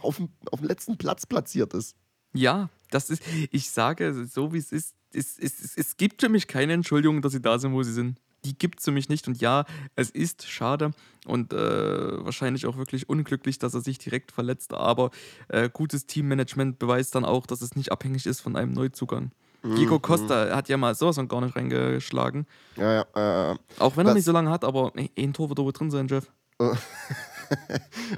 [0.00, 1.94] auf dem, auf dem letzten Platz platziert ist.
[2.32, 6.46] Ja, das ist, ich sage, so wie es ist, es, es, es, gibt für mich
[6.46, 8.20] keine Entschuldigung, dass sie da sind, wo sie sind.
[8.44, 9.26] Die gibt es für mich nicht.
[9.26, 9.64] Und ja,
[9.96, 10.92] es ist schade
[11.24, 14.74] und äh, wahrscheinlich auch wirklich unglücklich, dass er sich direkt verletzt.
[14.74, 15.10] Aber
[15.48, 19.30] äh, gutes Teammanagement beweist dann auch, dass es nicht abhängig ist von einem Neuzugang.
[19.64, 22.46] Diego Costa hat ja mal sowas von gar nicht reingeschlagen.
[22.76, 23.56] Ja, ja, äh.
[23.78, 26.06] Auch wenn er nicht so lange hat, aber ey, ein Tor wird wohl drin sein,
[26.06, 26.30] Jeff.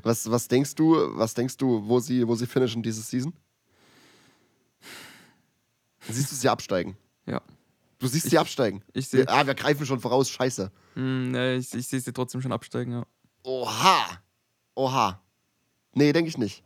[0.02, 3.32] Was, was denkst du, was denkst du, wo sie, wo sie finishen diese Season?
[6.08, 6.96] Siehst du sie absteigen?
[7.26, 7.40] Ja.
[7.98, 8.82] Du siehst sie absteigen.
[8.92, 9.26] Ich sehe.
[9.28, 10.70] Ah, wir greifen schon voraus, scheiße.
[10.94, 13.06] Hm, nee, ich, ich sehe sie trotzdem schon absteigen, ja.
[13.42, 14.20] Oha.
[14.74, 15.22] Oha.
[15.94, 16.62] Nee, denke ich nicht.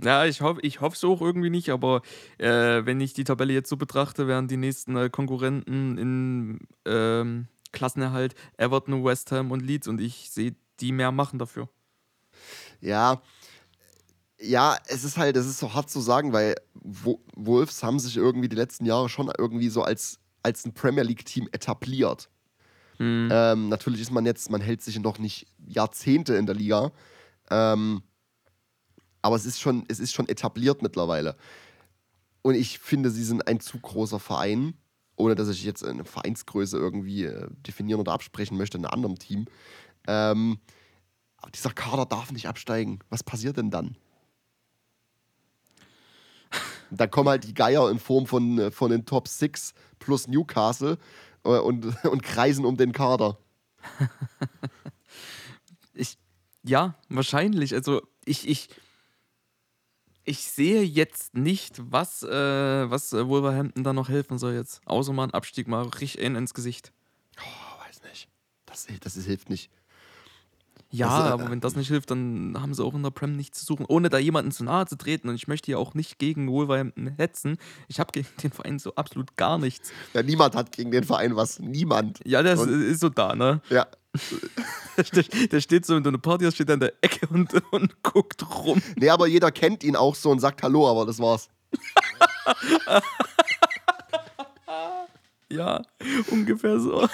[0.00, 2.02] Ja, ich hoffe ich es auch irgendwie nicht, aber
[2.38, 7.48] äh, wenn ich die Tabelle jetzt so betrachte, wären die nächsten äh, Konkurrenten in ähm,
[7.72, 11.68] Klassenerhalt Everton, West Ham und Leeds und ich sehe die mehr machen dafür.
[12.80, 13.22] Ja.
[14.44, 18.16] Ja, es ist halt, es ist so hart zu sagen, weil Wo- Wolves haben sich
[18.16, 22.28] irgendwie die letzten Jahre schon irgendwie so als, als ein Premier League-Team etabliert.
[23.30, 26.90] Ähm, natürlich ist man jetzt, man hält sich noch nicht Jahrzehnte in der Liga.
[27.50, 28.02] Ähm,
[29.22, 31.36] aber es ist, schon, es ist schon etabliert mittlerweile.
[32.42, 34.74] Und ich finde, sie sind ein zu großer Verein,
[35.14, 39.18] ohne dass ich jetzt eine Vereinsgröße irgendwie äh, definieren oder absprechen möchte in einem anderen
[39.18, 39.46] Team.
[40.08, 40.58] Ähm,
[41.36, 42.98] aber dieser Kader darf nicht absteigen.
[43.08, 43.96] Was passiert denn dann?
[46.96, 50.98] Da kommen halt die Geier in Form von, äh, von den Top 6 plus Newcastle
[51.44, 53.38] äh, und, und kreisen um den Kader.
[55.94, 56.18] Ich,
[56.62, 57.74] ja, wahrscheinlich.
[57.74, 58.68] Also ich, ich,
[60.24, 64.80] ich sehe jetzt nicht, was, äh, was äh, Wolverhampton da noch helfen soll jetzt.
[64.86, 66.92] Außer mal einen Abstieg mal richtig ins Gesicht.
[67.38, 68.28] Oh, weiß nicht.
[68.66, 69.70] Das, das ist, hilft nicht.
[70.94, 73.34] Ja, Das, äh, aber wenn das nicht hilft, dann haben sie auch in der Prem
[73.36, 75.28] nichts zu suchen, ohne da jemanden zu nahe zu treten.
[75.30, 77.56] Und ich möchte ja auch nicht gegen Wolverhampton hetzen.
[77.88, 79.90] Ich habe gegen den Verein so absolut gar nichts.
[80.12, 81.58] Ja, niemand hat gegen den Verein was.
[81.58, 82.20] Niemand.
[82.26, 83.62] Ja, das Und- ist so da, ne?
[83.70, 83.86] Ja.
[85.14, 88.44] Der, der steht so in so einer Party, steht an der Ecke und, und guckt
[88.62, 88.82] rum.
[88.96, 91.48] Nee, aber jeder kennt ihn auch so und sagt Hallo, aber das war's.
[95.50, 95.82] Ja,
[96.30, 97.06] ungefähr so.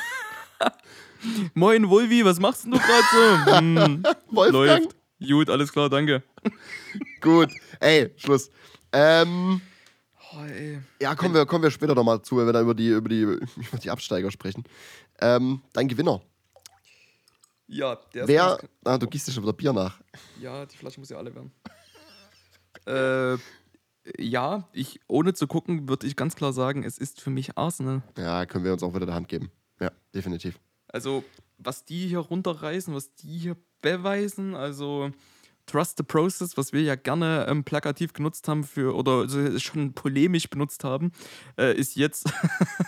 [1.54, 3.56] Moin, Wolvi, was machst denn du gerade so?
[3.58, 4.52] Hm, Wolfgang?
[4.52, 4.96] läuft.
[5.20, 6.22] Gut, alles klar, danke.
[7.20, 7.50] Gut.
[7.80, 8.50] Ey, Schluss.
[8.92, 9.60] Ähm,
[10.32, 10.78] Oh, ey.
[11.00, 13.20] ja, kommen wir, kommen wir später nochmal zu, wenn wir dann über die, über die,
[13.22, 14.62] über die Absteiger sprechen.
[15.20, 16.20] Ähm, dein Gewinner.
[17.66, 18.58] Ja, der ist Wer.
[18.60, 19.98] ganz- Ah, du gießt dir schon wieder Bier nach.
[20.40, 21.50] Ja, die Flasche muss ja alle werden.
[22.86, 23.36] äh,
[24.22, 28.02] ja, ich, ohne zu gucken, würde ich ganz klar sagen, es ist für mich Arsenal.
[28.16, 29.50] Ja, können wir uns auch wieder der Hand geben.
[29.80, 30.58] Ja, definitiv.
[30.88, 31.24] Also,
[31.58, 35.10] was die hier runterreißen, was die hier beweisen, also
[35.66, 40.48] Trust the Process, was wir ja gerne ähm, plakativ genutzt haben für oder schon polemisch
[40.48, 41.12] benutzt haben,
[41.58, 42.32] äh, ist jetzt,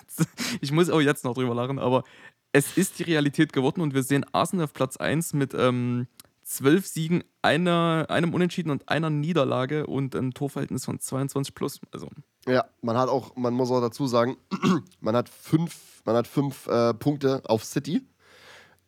[0.61, 2.05] ich muss auch jetzt noch drüber lachen, aber
[2.53, 6.09] es ist die Realität geworden und wir sehen Arsenal auf Platz 1 mit ähm,
[6.51, 11.81] zwölf Siegen, einer, einem Unentschieden und einer Niederlage und ein Torverhältnis von 22 plus.
[11.93, 12.09] Also,
[12.47, 14.37] Ja, man hat auch, man muss auch dazu sagen,
[15.01, 18.03] man hat fünf, man hat fünf äh, Punkte auf City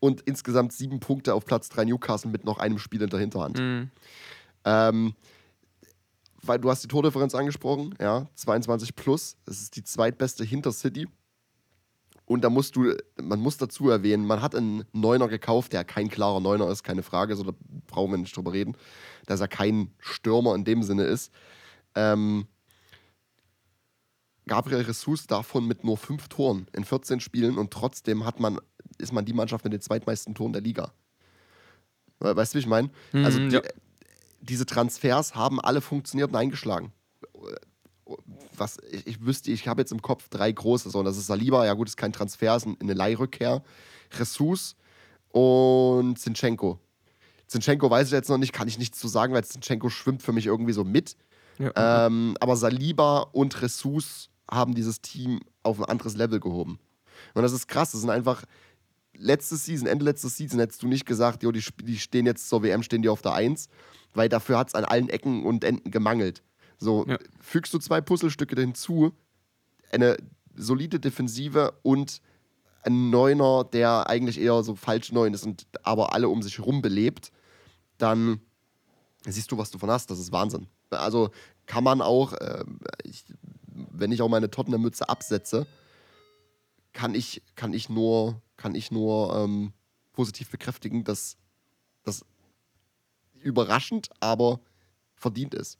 [0.01, 3.59] und insgesamt sieben Punkte auf Platz 3 Newcastle mit noch einem Spiel in der Hinterhand.
[3.59, 3.87] mh,
[4.64, 5.14] Ähm,
[6.44, 9.37] weil du hast die Tordifferenz angesprochen, ja, 22 plus.
[9.44, 11.07] Das ist die zweitbeste hinter City.
[12.24, 16.08] Und da musst du, man muss dazu erwähnen, man hat einen Neuner gekauft, der kein
[16.08, 17.52] klarer Neuner ist, keine Frage, so da
[17.88, 18.76] brauchen wir nicht drüber reden,
[19.26, 21.32] dass er kein Stürmer in dem Sinne ist.
[21.94, 22.46] Ähm,
[24.46, 28.58] Gabriel Jesus davon mit nur fünf Toren in 14 Spielen und trotzdem hat man,
[28.98, 30.92] ist man die Mannschaft mit den zweitmeisten Toren der Liga.
[32.18, 32.90] We- Weißt du, wie ich meine?
[33.12, 33.62] Also Mhm, die, ja.
[34.40, 36.92] diese Transfers haben alle funktioniert und eingeschlagen.
[38.62, 41.27] Was ich, ich wüsste, ich habe jetzt im Kopf drei große, so, und das ist
[41.27, 43.62] Saliba, ja gut, ist kein Transfer, ist ein- eine Leihrückkehr.
[44.16, 44.77] Jesus
[45.31, 46.79] und Zinchenko.
[47.46, 50.33] Zinchenko weiß ich jetzt noch nicht, kann ich nichts zu sagen, weil Zinchenko schwimmt für
[50.33, 51.16] mich irgendwie so mit.
[51.59, 52.07] ja.
[52.07, 56.79] Ähm, aber Saliba und Jesus haben dieses Team auf ein anderes Level gehoben.
[57.35, 57.92] Und das ist krass.
[57.92, 58.44] Das sind einfach
[59.16, 62.62] letzte Season, Ende letzte Season hättest du nicht gesagt, jo, die, die stehen jetzt zur
[62.62, 63.68] WM, stehen die auf der Eins,
[64.14, 66.42] weil dafür hat es an allen Ecken und Enden gemangelt.
[66.83, 67.18] So, Ja.
[67.40, 69.12] fügst du zwei Puzzlestücke hinzu,
[69.92, 70.16] eine
[70.55, 72.21] solide Defensive und
[72.83, 76.83] ein Neuner, der eigentlich eher so falsch neun ist und aber alle um sich herum
[76.83, 77.31] belebt,
[77.99, 78.40] dann
[79.25, 80.11] siehst du, was du von hast.
[80.11, 80.66] Das ist Wahnsinn.
[80.90, 81.31] Also
[81.66, 82.64] kann man auch, äh,
[83.05, 83.25] ich,
[83.66, 85.66] wenn ich auch meine Tottenham-Mütze absetze,
[86.92, 89.73] kann ich, kann ich nur, kann ich nur ähm,
[90.12, 91.37] positiv bekräftigen, dass
[92.03, 92.25] das
[93.40, 94.59] überraschend, aber
[95.14, 95.79] verdient ist.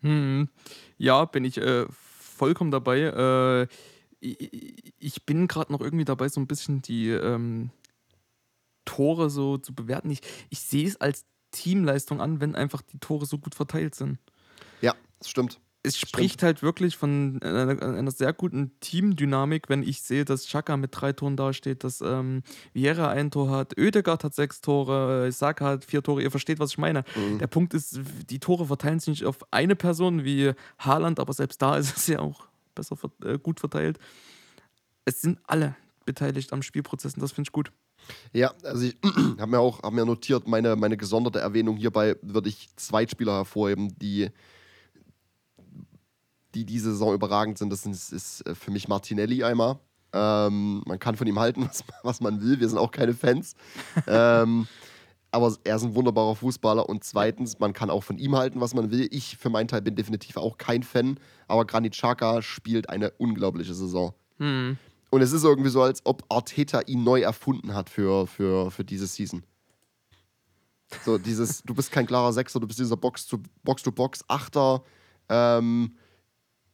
[0.00, 0.48] Hm,
[0.96, 3.00] ja, bin ich äh, vollkommen dabei.
[3.00, 3.66] Äh,
[4.20, 7.70] ich, bin gerade noch irgendwie dabei, so ein bisschen die ähm,
[8.84, 10.10] Tore so zu bewerten.
[10.10, 14.18] Ich, ich sehe es als Teamleistung an, wenn einfach die Tore so gut verteilt sind.
[14.80, 15.60] Ja, das stimmt.
[15.82, 20.76] Es spricht halt wirklich von einer, einer sehr guten Teamdynamik, wenn ich sehe, dass Chaka
[20.76, 25.32] mit drei Toren dasteht, dass ähm, Vieira ein Tor hat, Oedegaard hat sechs Tore, äh,
[25.32, 26.22] Saka hat vier Tore.
[26.22, 27.04] Ihr versteht, was ich meine.
[27.14, 27.38] Mhm.
[27.38, 31.62] Der Punkt ist, die Tore verteilen sich nicht auf eine Person wie Haaland, aber selbst
[31.62, 33.98] da ist es ja auch besser äh, gut verteilt.
[35.04, 37.70] Es sind alle beteiligt am Spielprozess und das finde ich gut.
[38.32, 38.96] Ja, also ich
[39.38, 43.34] habe mir auch hab mir notiert, meine, meine gesonderte Erwähnung hierbei würde ich zwei Spieler
[43.34, 44.30] hervorheben, die,
[46.58, 47.70] die diese Saison überragend sind.
[47.70, 49.78] Das ist, ist äh, für mich Martinelli einmal.
[50.12, 52.60] Ähm, man kann von ihm halten, was, was man will.
[52.60, 53.54] Wir sind auch keine Fans.
[54.06, 54.66] ähm,
[55.30, 56.88] aber er ist ein wunderbarer Fußballer.
[56.88, 59.08] Und zweitens, man kann auch von ihm halten, was man will.
[59.10, 61.20] Ich für meinen Teil bin definitiv auch kein Fan.
[61.46, 64.14] Aber Granit Xhaka spielt eine unglaubliche Saison.
[64.38, 64.78] Hm.
[65.10, 68.84] Und es ist irgendwie so, als ob Arteta ihn neu erfunden hat für, für, für
[68.84, 69.42] diese Season.
[71.04, 74.82] So, dieses, du bist kein klarer Sechser, du bist dieser Box-to-Box-Achter.
[75.28, 75.92] ähm,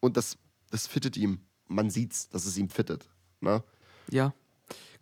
[0.04, 0.36] und das,
[0.70, 1.40] das fittet ihm.
[1.66, 3.08] Man sieht's, dass es ihm fittet.
[3.40, 3.64] Ne?
[4.10, 4.34] Ja,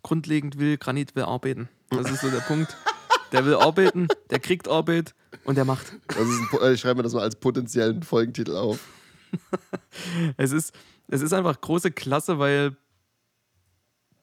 [0.01, 1.67] grundlegend will Granit will arbeiten.
[1.89, 2.75] Das ist so der Punkt.
[3.33, 5.13] Der will arbeiten, der kriegt Arbeit
[5.43, 5.93] und der macht.
[6.07, 8.79] Das ist ein, äh, ich schreibe mir das mal als potenziellen Folgentitel auf.
[10.37, 10.73] Es ist,
[11.07, 12.75] es ist einfach große Klasse, weil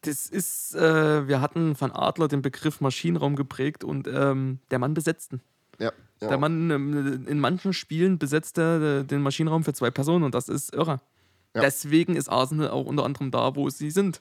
[0.03, 4.95] das ist, äh, wir hatten von Adler den Begriff Maschinenraum geprägt und ähm, der Mann
[4.95, 5.41] besetzt ihn.
[5.79, 6.29] Ja, ja.
[6.29, 10.35] Der Mann ähm, in manchen Spielen besetzt er äh, den Maschinenraum für zwei Personen und
[10.35, 11.01] das ist irre.
[11.55, 11.63] Ja.
[11.63, 14.21] Deswegen ist Arsenal auch unter anderem da, wo sie sind.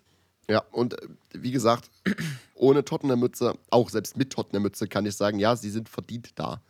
[0.49, 1.89] Ja, und äh, wie gesagt,
[2.55, 6.61] ohne Tottenham-Mütze, auch selbst mit Tottenham-Mütze, kann ich sagen, ja, sie sind verdient da.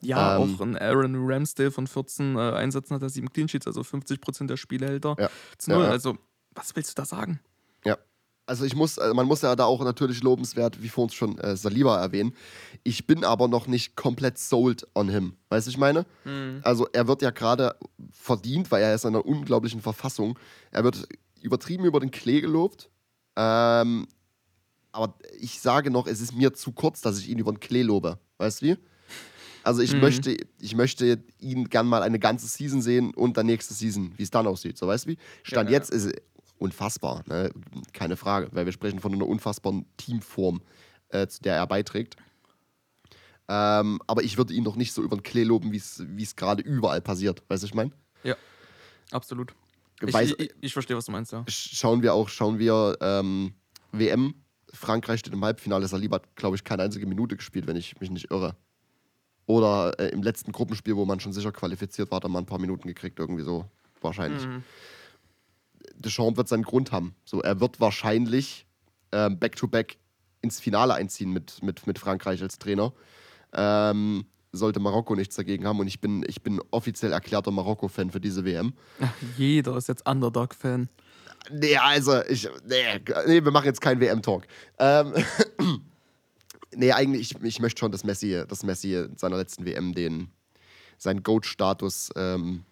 [0.00, 3.66] Ja, Ähm, auch ein Aaron Ramsdale von 14 äh, Einsätzen hat er sieben Clean Sheets,
[3.66, 5.30] also 50% der Spiele hält er Ja.
[5.58, 5.84] zu null.
[5.84, 5.90] Ja.
[5.90, 6.16] Also,
[6.54, 7.40] was willst du da sagen?
[8.50, 8.52] Ja.
[8.52, 11.56] Also ich muss, äh, man muss ja da auch natürlich lobenswert, wie vorhin schon äh,
[11.56, 12.34] Saliba erwähnen.
[12.82, 15.34] Ich bin aber noch nicht komplett sold on him.
[15.50, 16.04] Weißt du, ich meine?
[16.62, 17.76] Also er wird ja gerade
[18.12, 20.38] verdient, weil er ist in einer unglaublichen Verfassung.
[20.72, 21.06] Er wird
[21.42, 22.90] übertrieben über den Klee gelobt.
[23.36, 24.06] Ähm,
[24.92, 27.82] aber ich sage noch, es ist mir zu kurz, dass ich ihn über den Klee
[27.82, 28.18] lobe.
[28.38, 28.76] Weißt du wie?
[29.62, 30.00] Also ich, Mhm.
[30.00, 34.22] möchte, ich möchte ihn gern mal eine ganze Season sehen und dann nächste Season, wie
[34.22, 34.78] es dann aussieht.
[34.78, 35.18] So weißt du wie?
[35.42, 35.78] Stand Ja, ja.
[35.78, 36.12] jetzt ist es
[36.60, 37.50] unfassbar, ne?
[37.92, 40.62] keine Frage, weil wir sprechen von einer unfassbaren Teamform,
[41.08, 42.16] äh, zu der er beiträgt.
[43.48, 46.62] Ähm, aber ich würde ihn noch nicht so über den Klee loben, wie es gerade
[46.62, 47.42] überall passiert.
[47.48, 47.90] Weißt du, ich meine?
[49.10, 49.54] Absolut.
[50.00, 51.44] Ich, Weiß- ich, ich verstehe, was du meinst, ja.
[51.48, 53.54] schauen wir auch, schauen wir ähm,
[53.92, 54.34] WM.
[54.72, 55.86] Frankreich steht im Halbfinale.
[55.88, 58.56] Saliba hat, glaube ich, keine einzige Minute gespielt, wenn ich mich nicht irre.
[59.46, 62.46] Oder äh, im letzten Gruppenspiel, wo man schon sicher qualifiziert war, hat er mal ein
[62.46, 63.68] paar Minuten gekriegt, irgendwie so.
[64.00, 64.46] Wahrscheinlich.
[64.46, 64.62] Mhm.
[65.94, 67.14] Deschamps wird seinen Grund haben.
[67.24, 68.66] So, er wird wahrscheinlich
[69.12, 69.96] ähm, back-to-back
[70.42, 72.92] ins Finale einziehen mit, mit, mit Frankreich als Trainer.
[73.52, 75.78] Ähm, sollte Marokko nichts dagegen haben.
[75.78, 78.72] Und ich bin, ich bin offiziell erklärter Marokko-Fan für diese WM.
[79.36, 80.88] Jeder ist jetzt Underdog-Fan.
[81.50, 82.48] Nee, also, ich.
[82.66, 84.44] Nee, nee wir machen jetzt keinen WM-Talk.
[84.78, 85.14] Ähm,
[86.74, 90.30] nee, eigentlich, ich, ich möchte schon, dass Messi, dass Messi in seiner letzten WM den,
[90.98, 92.64] seinen Goat-Status ähm,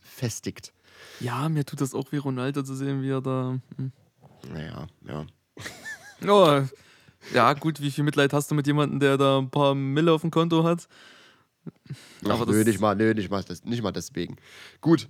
[0.00, 0.72] festigt.
[1.20, 3.58] Ja, mir tut das auch wie Ronaldo zu sehen, wie er da.
[3.76, 3.92] Hm.
[4.52, 5.26] Naja, ja.
[6.26, 6.62] Oh,
[7.34, 10.22] ja, gut, wie viel Mitleid hast du mit jemandem, der da ein paar Mille auf
[10.22, 10.88] dem Konto hat?
[12.24, 14.36] Ach, Aber nö, nicht mal, nö, nicht mal, das, nicht mal deswegen.
[14.80, 15.08] Gut.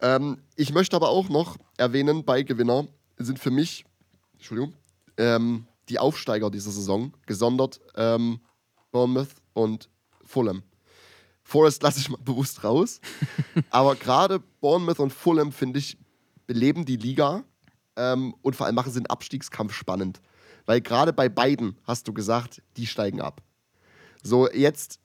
[0.00, 3.84] Ähm, ich möchte aber auch noch erwähnen, bei Gewinner sind für mich,
[4.34, 4.74] Entschuldigung,
[5.16, 8.40] ähm, die Aufsteiger dieser Saison, gesondert ähm,
[8.90, 9.88] Bournemouth und
[10.24, 10.62] Fulham.
[11.44, 13.00] Forest lasse ich mal bewusst raus.
[13.70, 15.98] aber gerade Bournemouth und Fulham, finde ich,
[16.46, 17.44] beleben die Liga
[17.96, 20.20] ähm, und vor allem machen sie den Abstiegskampf spannend.
[20.66, 23.42] Weil gerade bei beiden hast du gesagt, die steigen ab.
[24.22, 24.98] So, jetzt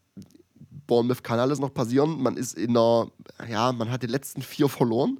[0.87, 2.21] Bournemouth kann alles noch passieren.
[2.21, 3.11] Man ist in einer,
[3.47, 5.19] ja, man hat die letzten vier verloren.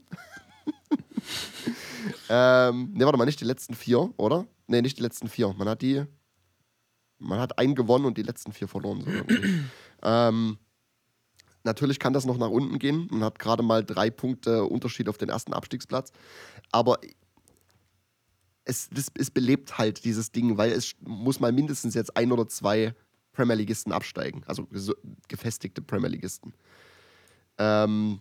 [2.29, 4.47] ähm, ne, warte mal, nicht die letzten vier, oder?
[4.67, 5.53] Ne, nicht die letzten vier.
[5.53, 6.05] Man hat die,
[7.17, 9.03] man hat einen gewonnen und die letzten vier verloren.
[9.03, 9.11] So
[10.03, 10.57] ähm,
[11.69, 13.07] natürlich kann das noch nach unten gehen.
[13.11, 16.11] Man hat gerade mal drei Punkte Unterschied auf den ersten Abstiegsplatz.
[16.71, 16.99] Aber
[18.65, 22.47] es, das, es belebt halt dieses Ding, weil es muss mal mindestens jetzt ein oder
[22.47, 22.95] zwei
[23.33, 24.67] Premier Ligisten absteigen, also
[25.27, 26.53] gefestigte Premier Ligisten.
[27.57, 28.19] Ähm,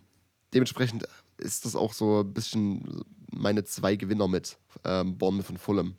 [0.53, 1.07] dementsprechend
[1.37, 5.95] ist das auch so ein bisschen meine zwei Gewinner mit ähm, Bournemouth und Fulham.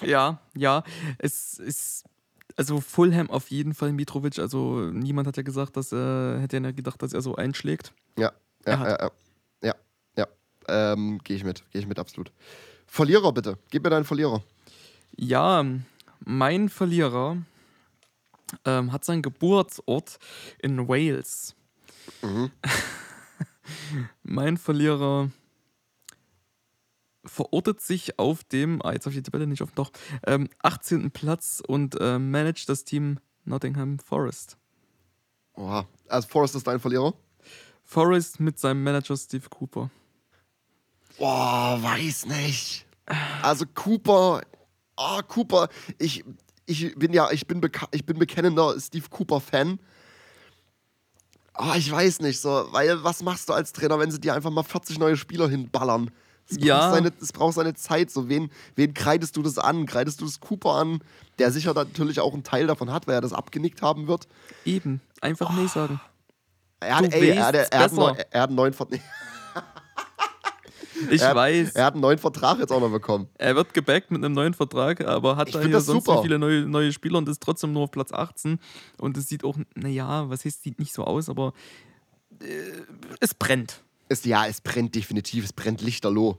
[0.00, 0.84] Ja, ja.
[1.18, 2.04] Es ist.
[2.56, 4.38] Also Fulham auf jeden Fall Mitrovic.
[4.38, 7.92] Also niemand hat ja gesagt, dass er hätte ja gedacht, dass er so einschlägt.
[8.18, 8.32] Ja,
[8.66, 9.10] ja, ja,
[9.62, 9.74] ja,
[10.16, 10.26] ja.
[10.68, 12.32] Ähm, Gehe ich mit, gehe ich mit, absolut.
[12.86, 14.42] Verlierer bitte, gib mir deinen Verlierer.
[15.16, 15.64] Ja,
[16.20, 17.38] mein Verlierer
[18.64, 20.18] ähm, hat seinen Geburtsort
[20.58, 21.54] in Wales.
[22.22, 22.50] Mhm.
[24.22, 25.30] mein Verlierer
[27.24, 29.90] verortet sich auf dem, ah, jetzt habe ich die Tabelle nicht offen, doch,
[30.26, 31.10] ähm, 18.
[31.10, 34.56] Platz und äh, managt das Team Nottingham Forest.
[35.54, 37.14] Oha, also Forrest ist dein Verlierer?
[37.84, 39.90] Forest mit seinem Manager Steve Cooper.
[41.18, 42.86] Boah, weiß nicht.
[43.42, 44.42] Also Cooper,
[44.96, 46.24] ah, Cooper, ich,
[46.66, 49.78] ich bin ja, ich bin, ich bin bekennender Steve Cooper-Fan.
[51.54, 54.50] Ah, ich weiß nicht, so, weil was machst du als Trainer, wenn sie dir einfach
[54.50, 56.10] mal 40 neue Spieler hinballern?
[56.48, 56.90] Es braucht, Ja.
[56.90, 58.10] seine, es braucht seine Zeit.
[58.10, 59.86] So, wen, wen kreidest du das an?
[59.86, 60.98] Kreidest du das Cooper an,
[61.38, 64.28] der sicher natürlich auch einen Teil davon hat, weil er das abgenickt haben wird?
[64.64, 66.00] Eben, einfach nee sagen.
[66.80, 68.88] Er hat, ey, er, hat- er, hat einen er hat einen neuen Ver-
[71.10, 73.28] Ich er, weiß, Er hat einen neuen Vertrag jetzt auch noch bekommen.
[73.38, 76.18] er wird gebackt mit einem neuen Vertrag, aber hat Ich da das sonst super.
[76.18, 78.60] so viele neue, neue Spieler und ist trotzdem nur auf Platz 18.
[78.98, 81.54] Und es sieht auch, naja, was heißt, sieht nicht so aus, aber
[82.40, 82.44] äh,
[83.20, 83.82] es brennt.
[84.12, 86.38] Es, ja, es brennt definitiv, es brennt lichterloh.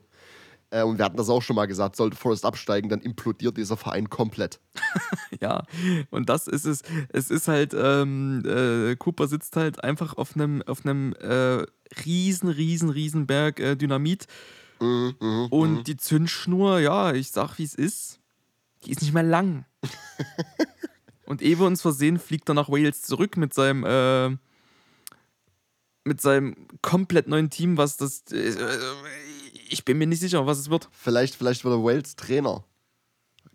[0.69, 3.77] Äh, und wir hatten das auch schon mal gesagt, sollte Forrest absteigen, dann implodiert dieser
[3.77, 4.59] Verein komplett.
[5.41, 5.63] Ja,
[6.09, 6.83] und das ist es.
[7.09, 11.65] Es ist halt, ähm, äh, Cooper sitzt halt einfach auf einem auf einem äh,
[12.05, 14.27] riesen, riesen, riesen Berg äh, Dynamit.
[14.79, 15.83] Mhm, mhm, Und mhm.
[15.83, 18.19] die Zündschnur, ja, ich sag, wie es ist,
[18.85, 19.65] die ist nicht mehr lang.
[21.25, 24.37] und ehe wir uns versehen, fliegt er nach Wales zurück mit seinem, äh,
[26.05, 28.23] mit seinem komplett neuen Team, was das.
[28.31, 28.55] Äh,
[29.69, 30.89] ich bin mir nicht sicher, was es wird.
[30.91, 32.63] Vielleicht, vielleicht wird er Wales Trainer.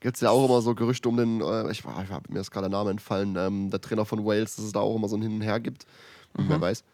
[0.01, 2.51] Gibt es ja auch immer so Gerüchte um den, äh, ich, ich hab, mir ist
[2.51, 5.17] gerade der Name entfallen, ähm, der Trainer von Wales, dass es da auch immer so
[5.17, 5.87] ein Hin und Her gibt.
[6.35, 6.85] Wer weiß.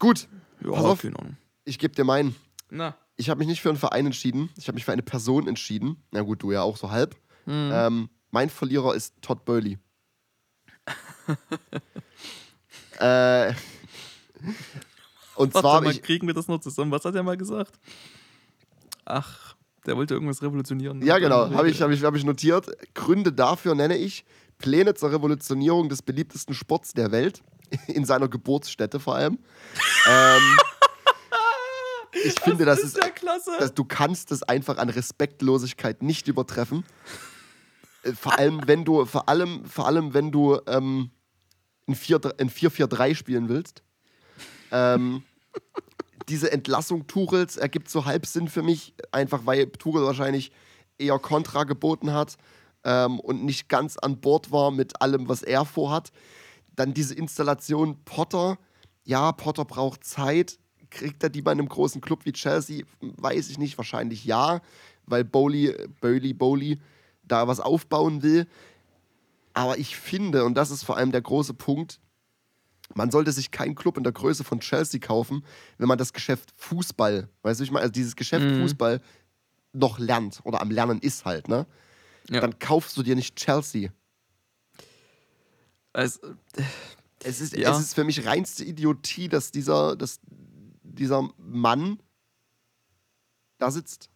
[0.00, 0.26] Gut,
[0.60, 1.06] Ja, Pass auf.
[1.64, 2.34] ich gebe dir meinen.
[2.68, 2.96] Na.
[3.16, 6.02] Ich habe mich nicht für einen Verein entschieden, ich habe mich für eine Person entschieden.
[6.10, 7.14] Na gut, du ja auch so halb.
[7.44, 7.70] Hm.
[7.72, 9.78] Ähm, mein Verlierer ist Todd Burley.
[12.98, 13.52] äh,
[15.36, 16.90] und Warte zwar, mal, ich, kriegen wir das noch zusammen?
[16.90, 17.78] Was hat er mal gesagt?
[19.04, 19.54] Ach,
[19.86, 21.02] Der wollte irgendwas revolutionieren.
[21.02, 22.68] Ja, genau, habe ich, hab ich, hab ich notiert.
[22.94, 24.24] Gründe dafür nenne ich
[24.58, 27.42] Pläne zur Revolutionierung des beliebtesten Sports der Welt,
[27.88, 29.38] in seiner Geburtsstätte vor allem.
[30.08, 30.58] ähm,
[32.24, 33.50] ich finde, das, ist, ja klasse.
[33.58, 36.84] dass du kannst es einfach an Respektlosigkeit nicht übertreffen.
[38.04, 41.10] Äh, Vor allem, wenn du, vor allem, vor allem, wenn du ähm,
[41.86, 43.82] ein 4-4-3 spielen willst.
[44.74, 45.22] Ähm,
[46.28, 50.50] diese Entlassung Tuchels ergibt so halb Sinn für mich, einfach weil Tuchel wahrscheinlich
[50.98, 52.36] eher Kontra geboten hat
[52.82, 56.10] ähm, und nicht ganz an Bord war mit allem, was er vorhat.
[56.74, 58.58] Dann diese Installation Potter.
[59.04, 60.58] Ja, Potter braucht Zeit.
[60.90, 62.84] Kriegt er die bei einem großen Club wie Chelsea?
[63.00, 64.60] Weiß ich nicht, wahrscheinlich ja,
[65.06, 66.80] weil Bowley, Bowley, Bowley
[67.22, 68.46] da was aufbauen will.
[69.52, 72.00] Aber ich finde, und das ist vor allem der große Punkt,
[72.94, 75.44] man sollte sich keinen Club in der Größe von Chelsea kaufen,
[75.78, 78.62] wenn man das Geschäft Fußball, weißt du, ich meine, also dieses Geschäft Mhm.
[78.62, 79.00] Fußball
[79.72, 81.66] noch lernt oder am Lernen ist halt, ne?
[82.30, 82.40] Ja.
[82.40, 83.90] Dann kaufst du dir nicht Chelsea.
[85.92, 86.20] Also,
[87.22, 87.70] Es ist, Ja.
[87.70, 90.20] es ist für mich reinste Idiotie, dass dieser, dass
[90.82, 91.98] dieser Mann
[93.58, 94.10] da sitzt.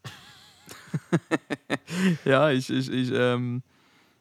[2.25, 3.63] ja, ich, ich, ich ähm,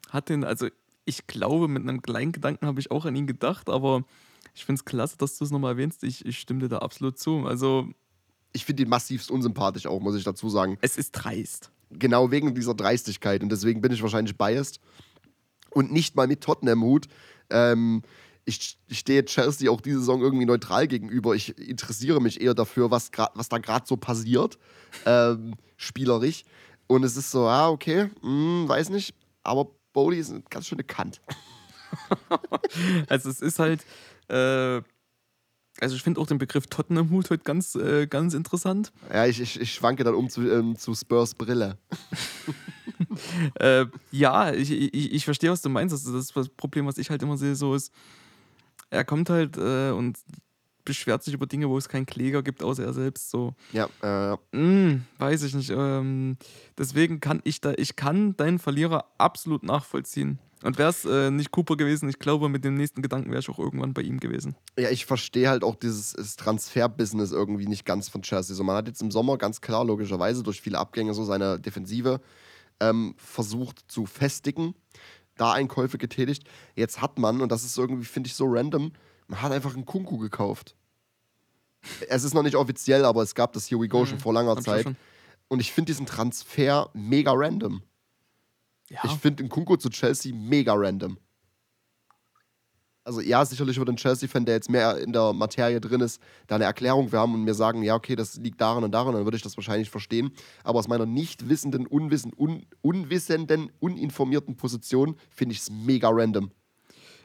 [0.09, 0.67] hatte ihn, also
[1.05, 4.03] ich glaube, mit einem kleinen Gedanken habe ich auch an ihn gedacht, aber
[4.57, 6.03] ich finde es klasse, dass du es nochmal erwähnst.
[6.03, 7.45] Ich, ich stimme dir da absolut zu.
[7.45, 7.87] Also,
[8.53, 10.79] Ich finde ihn massivst unsympathisch auch, muss ich dazu sagen.
[10.81, 11.71] es ist dreist.
[11.91, 13.43] Genau wegen dieser Dreistigkeit.
[13.43, 14.79] Und deswegen bin ich wahrscheinlich biased.
[15.69, 17.07] Und nicht mal mit Tottenham-Hut.
[17.51, 18.01] Ähm,
[18.45, 21.35] ich, ich stehe Chelsea auch diese Saison irgendwie neutral gegenüber.
[21.35, 24.57] Ich interessiere mich eher dafür, was, grad, was da gerade so passiert,
[25.05, 26.45] ähm, spielerisch.
[26.87, 29.13] Und es ist so, ah, okay, hm, weiß nicht.
[29.43, 31.21] Aber Bowley ist eine ganz schöne Kant.
[33.07, 33.85] Also, es ist halt,
[34.29, 34.81] äh,
[35.79, 38.91] also ich finde auch den Begriff Tottenham-Hut heute ganz, äh, ganz interessant.
[39.13, 41.77] Ja, ich, ich, ich schwanke dann um zu, ähm, zu Spurs Brille.
[43.59, 45.93] Äh, ja, ich, ich, ich verstehe, was du meinst.
[45.93, 47.91] Das, das, das Problem, was ich halt immer sehe, so ist,
[48.91, 50.19] er kommt halt äh, und
[50.85, 53.29] beschwert sich über Dinge, wo es keinen Kläger gibt, außer er selbst.
[53.29, 55.69] So, Ja, äh, hm, weiß ich nicht.
[55.69, 56.37] Ähm,
[56.77, 60.39] deswegen kann ich da, ich kann deinen Verlierer absolut nachvollziehen.
[60.63, 63.49] Und wäre es äh, nicht Cooper gewesen, ich glaube, mit dem nächsten Gedanken wäre ich
[63.49, 64.55] auch irgendwann bei ihm gewesen.
[64.77, 68.55] Ja, ich verstehe halt auch dieses Transfer-Business irgendwie nicht ganz von Chelsea.
[68.55, 72.21] So, man hat jetzt im Sommer ganz klar, logischerweise, durch viele Abgänge so seine Defensive
[72.79, 74.73] ähm, versucht zu festigen,
[75.35, 76.43] da Einkäufe getätigt.
[76.75, 78.93] Jetzt hat man, und das ist irgendwie, finde ich, so random,
[79.27, 80.75] man hat einfach einen Kunku gekauft.
[82.09, 84.57] Es ist noch nicht offiziell, aber es gab das Here We Go schon vor langer
[84.57, 84.87] Zeit.
[85.47, 87.83] Und ich finde diesen Transfer mega random.
[88.89, 91.17] Ja, Ich finde den Kunku zu Chelsea mega random.
[93.07, 96.55] Also ja, sicherlich wird ein Chelsea-Fan, der jetzt mehr in der Materie drin ist, da
[96.55, 99.23] eine Erklärung wir haben und mir sagen, ja, okay, das liegt daran und daran, dann
[99.23, 100.31] würde ich das wahrscheinlich verstehen.
[100.65, 106.51] Aber aus meiner nicht wissenden, unwissen, un, unwissenden, uninformierten Position finde ich es mega random.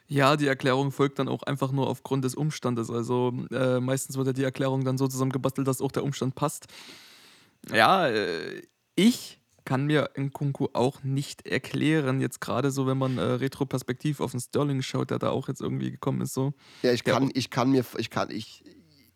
[0.07, 2.89] Ja, die Erklärung folgt dann auch einfach nur aufgrund des Umstandes.
[2.89, 6.67] Also äh, meistens wird ja die Erklärung dann so zusammengebastelt, dass auch der Umstand passt.
[7.73, 8.63] Ja, äh,
[8.95, 12.21] ich kann mir Nkunku auch nicht erklären.
[12.21, 15.61] Jetzt gerade so, wenn man äh, retroperspektiv auf den Sterling schaut, der da auch jetzt
[15.61, 16.35] irgendwie gekommen ist.
[16.35, 16.53] So.
[16.83, 18.65] Ja, ich kann, ich kann mir, ich kann, ich,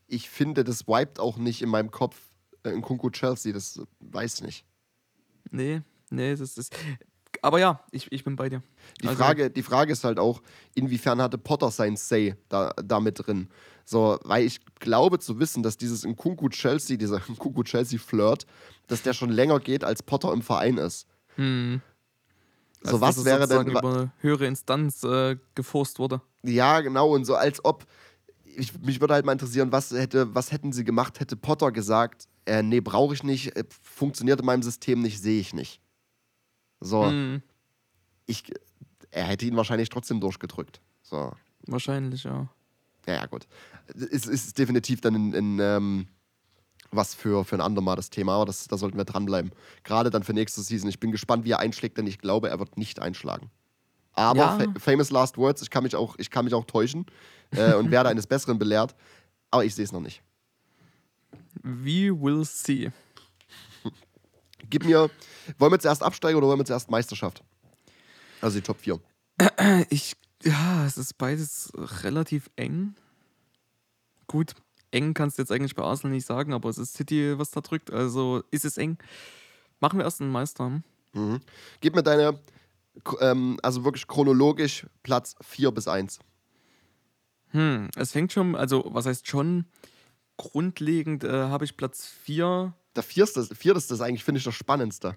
[0.07, 2.16] ich finde, das wiped auch nicht in meinem Kopf
[2.62, 4.64] äh, in Kunku Chelsea, das weiß ich nicht.
[5.51, 6.76] Nee, nee, das ist.
[7.47, 8.61] Aber ja, ich, ich bin bei dir.
[9.03, 10.42] Die, Also- Frage, die Frage ist halt auch,
[10.74, 13.49] inwiefern hatte Potter sein Say da, da mit drin?
[13.84, 18.47] So, weil ich glaube zu wissen, dass dieses Nkunku Chelsea, dieser Nkunku Chelsea Flirt,
[18.88, 21.07] dass der schon länger geht, als Potter im Verein ist.
[21.36, 21.80] Hm.
[22.82, 23.68] So, Also, was wäre denn.
[23.68, 26.20] über eine höhere Instanz äh, geforst wurde.
[26.42, 27.86] Ja, genau, und so als ob.
[28.44, 32.26] Ich, mich würde halt mal interessieren, was, hätte, was hätten sie gemacht, hätte Potter gesagt,
[32.47, 35.80] äh, nee, brauche ich nicht, äh, funktioniert in meinem System nicht, sehe ich nicht.
[36.81, 37.43] So, Hm,
[38.27, 38.45] ich,
[39.11, 40.81] er hätte ihn wahrscheinlich trotzdem durchgedrückt.
[41.03, 41.33] So.
[41.66, 42.49] wahrscheinlich, ja.
[43.07, 43.47] Ja, ja, gut.
[43.95, 46.09] Es ist definitiv dann in, in ähm,
[46.91, 49.53] was für, für ein andermal das Thema, aber das, da sollten wir dranbleiben.
[49.85, 50.89] Gerade dann für nächste Season.
[50.89, 53.51] Ich bin gespannt, wie er einschlägt, denn ich glaube, er wird nicht einschlagen.
[54.12, 54.49] Aber Ja.
[54.59, 57.07] fa famous last words, ich kann mich auch, ich kann mich auch täuschen
[57.53, 58.95] äh, und werde eines Besseren belehrt,
[59.51, 60.22] aber ich sehe es noch nicht.
[61.62, 62.91] We will see.
[64.71, 65.11] Gib mir,
[65.59, 67.43] wollen wir zuerst absteigen oder wollen wir zuerst Meisterschaft?
[68.41, 69.01] Also die Top 4.
[69.91, 72.95] Ich, ja, es ist beides relativ eng.
[74.27, 74.55] Gut,
[74.91, 77.61] eng kannst du jetzt eigentlich bei Arsenal nicht sagen, aber es ist City, was da
[77.61, 77.93] drückt.
[77.93, 78.99] Also ist es eng.
[79.81, 80.83] Machen wir erst einen Meister.
[81.13, 81.41] Mhm.
[81.81, 82.39] Gib mir deine,
[83.21, 86.19] ähm, also wirklich chronologisch Platz 4 bis 1.
[87.51, 89.67] Hm, es fängt schon, also was heißt schon,
[90.37, 95.16] grundlegend äh, habe ich Platz 4 Der vierste, vierteste ist eigentlich, finde ich, das Spannendste.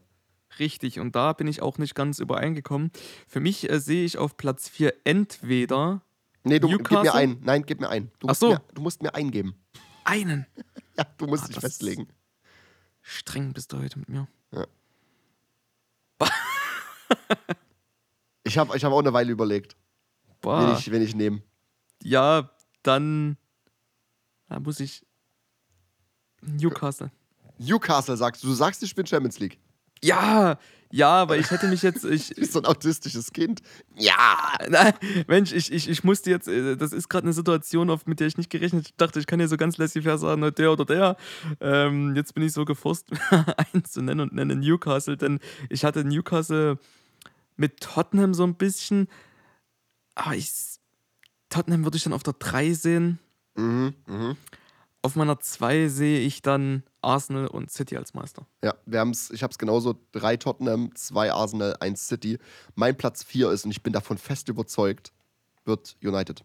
[0.60, 2.92] richtig und da bin ich auch nicht ganz übereingekommen.
[3.28, 6.02] Für mich äh, sehe ich auf Platz 4 entweder
[6.44, 7.14] Nee, du gib mir Newcastle?
[7.20, 7.38] ein.
[7.44, 8.12] Nein, gib mir ein.
[8.20, 8.50] Du Ach musst, so.
[8.52, 9.56] mir, du musst mir eingeben.
[10.06, 10.46] einen.
[10.98, 12.08] Ja, du musst Ah, dich festlegen.
[13.02, 14.28] Streng bist du heute mit mir.
[18.44, 19.76] Ich habe ich hab auch eine Weile überlegt,
[20.26, 20.76] wen Boah.
[20.78, 21.42] ich, wen ich nehme.
[22.02, 22.50] Ja,
[22.84, 23.38] dann
[24.48, 25.06] da muss ich
[26.42, 27.12] Newcastle.
[27.58, 28.48] Newcastle sagst du.
[28.48, 29.60] Du sagst, ich bin Champions League.
[30.02, 30.58] Ja,
[30.92, 33.62] ja, aber ich hätte mich jetzt, ich, Du bist so ein autistisches Kind.
[33.96, 34.58] Ja.
[34.68, 34.94] Nein,
[35.28, 38.28] Mensch, ich, ich, ich musste jetzt, äh, das ist gerade eine Situation, auf, mit der
[38.28, 38.90] ich nicht gerechnet habe.
[38.90, 41.18] Ich dachte, ich kann hier so ganz laissez-faire sagen, der oder der.
[41.60, 43.08] Ähm, jetzt bin ich so geforst,
[43.74, 46.80] eins zu nennen und nenne Newcastle, denn ich hatte Newcastle
[47.56, 49.08] mit Tottenham so ein bisschen,
[50.16, 50.52] aber ich,
[51.50, 53.20] Tottenham würde ich dann auf der 3 sehen.
[53.56, 54.38] Mhm, mhm.
[55.02, 58.46] Auf meiner 2 sehe ich dann Arsenal und City als Meister.
[58.64, 59.96] Ja, wir haben's, ich habe es genauso.
[60.12, 62.38] Drei Tottenham, zwei Arsenal, eins City.
[62.76, 65.14] Mein Platz vier ist, und ich bin davon fest überzeugt,
[65.64, 66.44] wird United.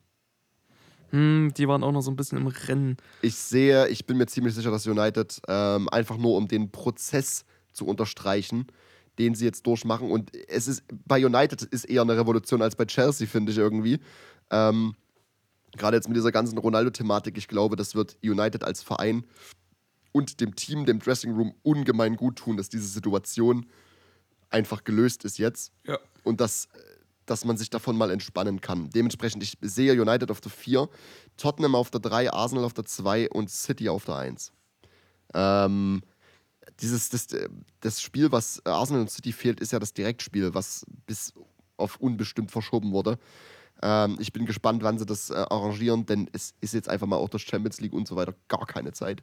[1.11, 2.97] Hm, die waren auch noch so ein bisschen im Rennen.
[3.23, 7.45] Ich sehe, ich bin mir ziemlich sicher, dass United ähm, einfach nur um den Prozess
[7.73, 8.67] zu unterstreichen,
[9.19, 10.11] den sie jetzt durchmachen.
[10.11, 13.99] Und es ist bei United ist eher eine Revolution als bei Chelsea, finde ich irgendwie.
[14.51, 14.95] Ähm,
[15.77, 19.25] Gerade jetzt mit dieser ganzen Ronaldo-Thematik, ich glaube, das wird United als Verein
[20.12, 23.66] und dem Team, dem Dressing Room ungemein gut tun, dass diese Situation
[24.51, 25.99] einfach gelöst ist jetzt Ja.
[26.22, 26.68] und dass,
[27.27, 28.91] dass man sich davon mal entspannen kann.
[28.91, 30.89] Dementsprechend, ich sehe United auf der 4,
[31.37, 34.53] Tottenham auf der 3, Arsenal auf der 2 und City auf der 1.
[35.35, 36.03] Ähm,
[36.81, 37.27] dieses, das,
[37.81, 41.33] das Spiel, was Arsenal und City fehlt, ist ja das Direktspiel, was bis
[41.77, 43.18] auf unbestimmt verschoben wurde.
[43.83, 47.16] Ähm, ich bin gespannt, wann sie das äh, arrangieren, denn es ist jetzt einfach mal
[47.16, 49.22] auch durch Champions League und so weiter gar keine Zeit.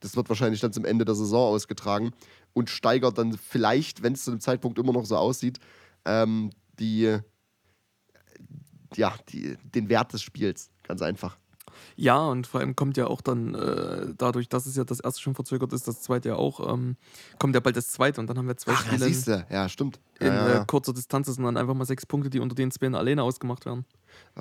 [0.00, 2.12] Das wird wahrscheinlich dann zum Ende der Saison ausgetragen
[2.52, 5.58] und steigert dann vielleicht, wenn es zu dem Zeitpunkt immer noch so aussieht,
[6.06, 7.18] ähm, die,
[8.96, 10.70] ja, die, den Wert des Spiels.
[10.82, 11.39] Ganz einfach.
[11.96, 15.20] Ja, und vor allem kommt ja auch dann äh, dadurch, dass es ja das erste
[15.20, 16.96] schon verzögert ist, das zweite ja auch, ähm,
[17.38, 19.46] kommt ja bald das zweite und dann haben wir zwei Ach, ja, Spiele siehst du.
[19.50, 20.00] Ja, stimmt.
[20.18, 20.64] in Ja, ja, Äh, ja.
[20.64, 21.26] kurzer Distanz.
[21.26, 23.84] Sind dann einfach mal sechs Punkte, die unter den Zweien alleine ausgemacht werden.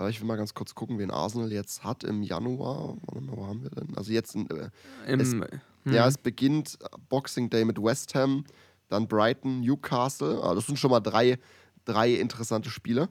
[0.10, 2.98] Ich will mal ganz kurz gucken, wen Arsenal jetzt hat im Januar.
[3.06, 3.96] Warte mal, wo haben wir denn?
[3.98, 4.70] Also jetzt, äh,
[5.08, 5.46] Im, Es- hm,
[5.86, 6.78] ja, es beginnt
[7.10, 8.44] Boxing Day mit West Ham,
[8.90, 10.42] dann Brighton, Newcastle.
[10.44, 11.38] Ah, das sind schon mal drei,
[11.86, 13.08] drei interessante Spiele.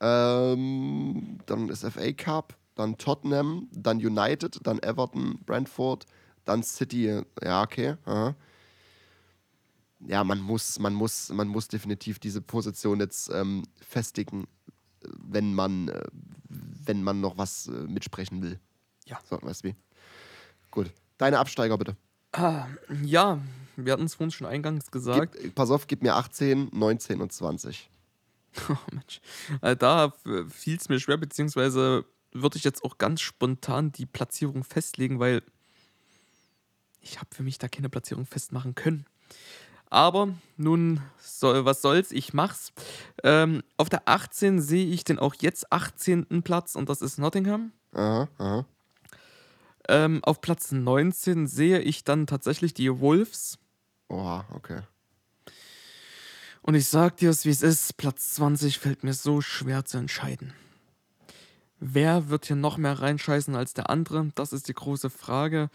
[0.00, 6.06] Ähm, dann ist FA Cup, dann Tottenham, dann United, dann Everton, Brentford,
[6.44, 7.22] dann City.
[7.42, 7.96] Ja, okay.
[8.04, 8.34] Aha.
[10.06, 14.46] Ja, man muss, man muss, man muss definitiv diese Position jetzt ähm, festigen,
[15.00, 16.04] wenn man, äh,
[16.48, 18.58] wenn man noch was äh, mitsprechen will.
[19.06, 19.18] Ja.
[19.28, 19.74] So, weißt du wie?
[20.70, 20.92] Gut.
[21.16, 21.96] Deine Absteiger bitte.
[22.32, 22.66] ah,
[23.02, 23.38] ja,
[23.76, 25.36] wir hatten es vorhin schon eingangs gesagt.
[25.40, 27.90] Gib, pass auf, gib mir 18, 19 und 20.
[28.68, 29.20] Oh Mensch.
[29.62, 30.12] Äh, da
[30.48, 32.04] fiel es mir schwer, beziehungsweise
[32.34, 35.42] würde ich jetzt auch ganz spontan die Platzierung festlegen, weil
[37.00, 39.06] ich habe für mich da keine Platzierung festmachen können.
[39.90, 42.72] Aber nun, soll, was soll's, ich mach's.
[43.22, 46.42] Ähm, auf der 18 sehe ich den auch jetzt 18.
[46.42, 47.72] Platz und das ist Nottingham.
[47.92, 48.66] Aha, aha.
[49.88, 53.58] Ähm, auf Platz 19 sehe ich dann tatsächlich die Wolves.
[54.08, 54.80] Oha, okay.
[56.62, 57.96] Und ich sag dir es, wie es ist.
[57.98, 60.54] Platz 20 fällt mir so schwer zu entscheiden.
[61.86, 64.30] Wer wird hier noch mehr reinscheißen als der andere?
[64.34, 65.68] Das ist die große Frage.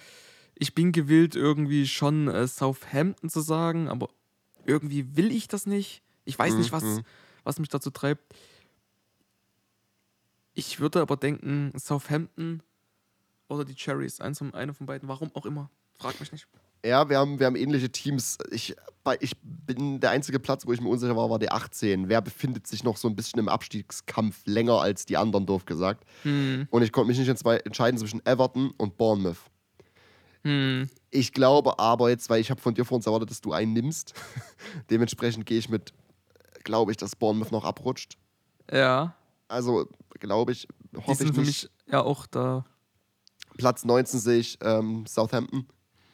[0.55, 4.10] Ich bin gewillt, irgendwie schon äh, Southampton zu sagen, aber
[4.66, 6.01] irgendwie will ich das nicht.
[6.26, 7.03] Ich weiß nicht, was, Mhm.
[7.43, 8.24] was mich dazu treibt.
[10.55, 12.64] Ich würde aber denken, Southampton
[13.47, 15.70] oder die Cherries, eins von, eine von beiden, warum auch immer.
[15.99, 16.47] Frag mich nicht.
[16.86, 18.38] Ja, wir haben, wir haben ähnliche Teams.
[18.51, 18.75] Ich,
[19.19, 22.07] ich bin der einzige Platz, wo ich mir unsicher war, war der 18.
[22.09, 26.05] Wer befindet sich noch so ein bisschen im Abstiegskampf länger als die anderen, doof gesagt.
[26.23, 29.38] Hm, Und ich konnte mich nicht entscheiden zwischen Everton und Bournemouth.
[30.43, 33.51] hm, Ich glaube aber jetzt, weil ich habe von dir vor uns erwartet, dass du
[33.51, 34.13] einen nimmst.
[34.89, 35.93] Dementsprechend gehe ich mit,
[36.63, 38.17] glaube ich, dass Bournemouth noch abrutscht.
[38.71, 39.15] ja.
[39.51, 39.88] Also,
[40.19, 41.63] glaube ich, Die hoffe ich sind für nicht.
[41.63, 42.65] mich ja auch da.
[43.57, 45.65] Platz 19 sehe ich ähm, Southampton.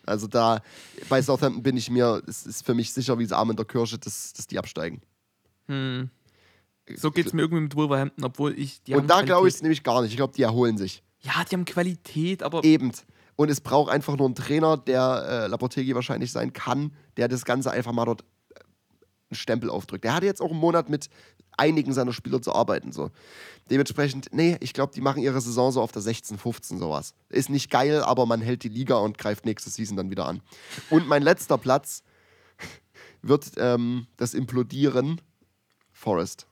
[0.06, 0.62] Also da,
[1.10, 3.66] bei Southampton bin ich mir, es ist für mich sicher wie das Arm in der
[3.66, 5.02] Kirsche, dass, dass die absteigen.
[5.68, 6.10] Hm.
[6.96, 9.62] So geht es mir irgendwie mit Wolverhampton, obwohl ich die Und da glaube ich es
[9.62, 10.12] nämlich gar nicht.
[10.12, 11.04] Ich glaube, die erholen sich.
[11.22, 12.92] Ja, die haben Qualität, aber Eben.
[13.36, 17.44] Und es braucht einfach nur einen Trainer, der äh, Lapotegi wahrscheinlich sein kann, der das
[17.44, 18.60] Ganze einfach mal dort äh,
[19.30, 20.04] einen Stempel aufdrückt.
[20.04, 21.10] Der hatte jetzt auch einen Monat mit
[21.58, 22.92] einigen seiner Spieler zu arbeiten.
[22.92, 23.12] So.
[23.70, 27.14] Dementsprechend, nee, ich glaube, die machen ihre Saison so auf der 16, 15 sowas.
[27.30, 30.42] Ist nicht geil, aber man hält die Liga und greift nächste Season dann wieder an.
[30.90, 32.04] Und mein letzter Platz
[33.22, 35.22] wird ähm, das Implodieren
[35.92, 36.48] Forest.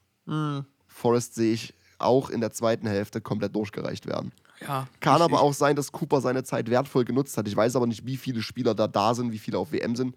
[0.87, 4.31] Forest sehe ich auch in der zweiten Hälfte komplett durchgereicht werden.
[4.61, 4.87] Ja.
[4.99, 7.47] Kann aber auch sein, dass Cooper seine Zeit wertvoll genutzt hat.
[7.47, 10.15] Ich weiß aber nicht, wie viele Spieler da da sind, wie viele auf WM sind.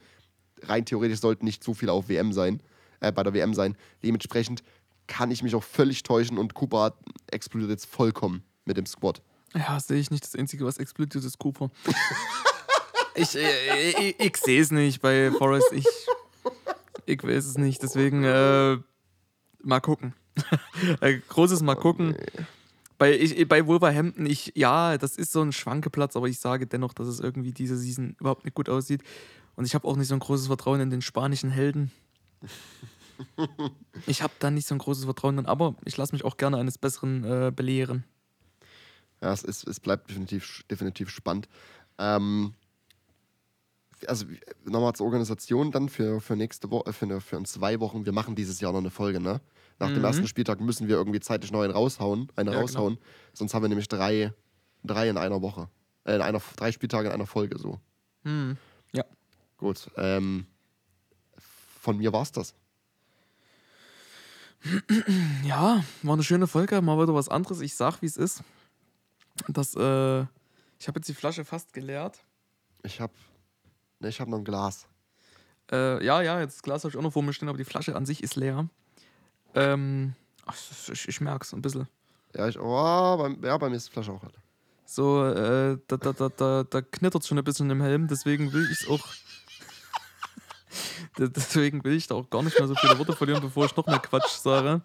[0.63, 2.61] Rein theoretisch sollten nicht so viele auf WM sein,
[3.01, 3.77] äh, bei der WM sein.
[4.03, 4.63] Dementsprechend
[5.07, 6.95] kann ich mich auch völlig täuschen und Cooper
[7.29, 9.23] explodiert jetzt vollkommen mit dem Squad.
[9.55, 10.25] Ja, sehe ich nicht.
[10.25, 11.71] Das Einzige, was explodiert, ist Cooper.
[13.15, 15.73] ich äh, ich, ich sehe es nicht bei Forrest.
[15.73, 15.87] Ich,
[17.07, 17.83] ich weiß es nicht.
[17.83, 18.79] Deswegen äh,
[19.63, 20.15] mal gucken.
[21.01, 22.15] Äh, Großes Mal gucken.
[22.99, 26.93] Bei, ich, bei Wolverhampton, ich, ja, das ist so ein Schwankeplatz, aber ich sage dennoch,
[26.93, 29.03] dass es irgendwie diese Season überhaupt nicht gut aussieht.
[29.55, 31.91] Und ich habe auch nicht so ein großes Vertrauen in den spanischen Helden.
[34.07, 36.59] Ich habe da nicht so ein großes Vertrauen drin, aber ich lasse mich auch gerne
[36.59, 38.05] eines Besseren äh, belehren.
[39.23, 41.49] Ja, es, ist, es bleibt definitiv, definitiv spannend.
[41.99, 42.55] Ähm,
[44.07, 44.27] also
[44.65, 48.05] nochmal zur Organisation dann für, für nächste Woche, für, für in zwei Wochen.
[48.05, 49.41] Wir machen dieses Jahr noch eine Folge, ne?
[49.79, 50.05] Nach dem Mhm.
[50.05, 52.61] ersten Spieltag müssen wir irgendwie zeitlich noch einen raushauen, eine Ja, genau.
[52.61, 52.99] raushauen.
[53.33, 54.33] Sonst haben wir nämlich drei,
[54.85, 55.69] drei in einer Woche.
[56.05, 57.81] Äh, in einer, drei Spieltage in einer Folge so.
[58.25, 58.57] Hm.
[58.93, 59.05] Ja.
[59.57, 59.91] Gut.
[59.97, 60.47] Ähm,
[61.81, 62.55] von mir war's das.
[65.45, 67.61] Ja, war eine schöne Folge, mal wieder was anderes.
[67.61, 68.43] Ich sag, wie es ist.
[69.49, 70.23] Das, äh,
[70.79, 72.19] ich habe jetzt die Flasche fast geleert.
[72.83, 73.13] Ich hab.
[74.01, 74.87] Ne, ich hab noch ein Glas.
[75.71, 77.65] Äh, ja, ja, jetzt das Glas habe ich auch noch vor mir stehen, aber die
[77.65, 78.69] Flasche an sich ist leer.
[79.55, 80.15] Ähm,
[80.45, 80.57] ach,
[80.93, 81.89] ich, ich merke es ein bisschen.
[82.35, 84.35] Ja, ich, oh, bei, ja, bei mir ist die Flasche auch alle.
[84.85, 88.53] So, äh, da, da, da, da, da knittert es schon ein bisschen im Helm, deswegen
[88.53, 89.05] will ich es auch.
[91.19, 93.77] De- deswegen will ich da auch gar nicht mehr so viele Worte verlieren, bevor ich
[93.77, 94.83] noch mehr Quatsch sage.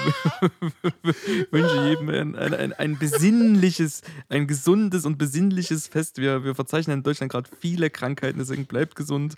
[1.50, 6.18] wünsche jedem ein, ein, ein, ein besinnliches, ein gesundes und besinnliches Fest.
[6.18, 9.36] Wir, wir verzeichnen in Deutschland gerade viele Krankheiten, deswegen bleibt gesund.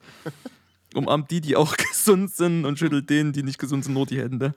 [0.95, 4.21] Umarmt die, die auch gesund sind und schüttelt denen, die nicht gesund sind, nur die
[4.21, 4.55] Hände.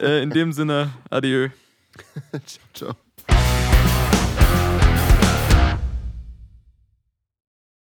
[0.00, 1.48] Äh, in dem Sinne, adieu.
[2.46, 2.96] ciao, ciao.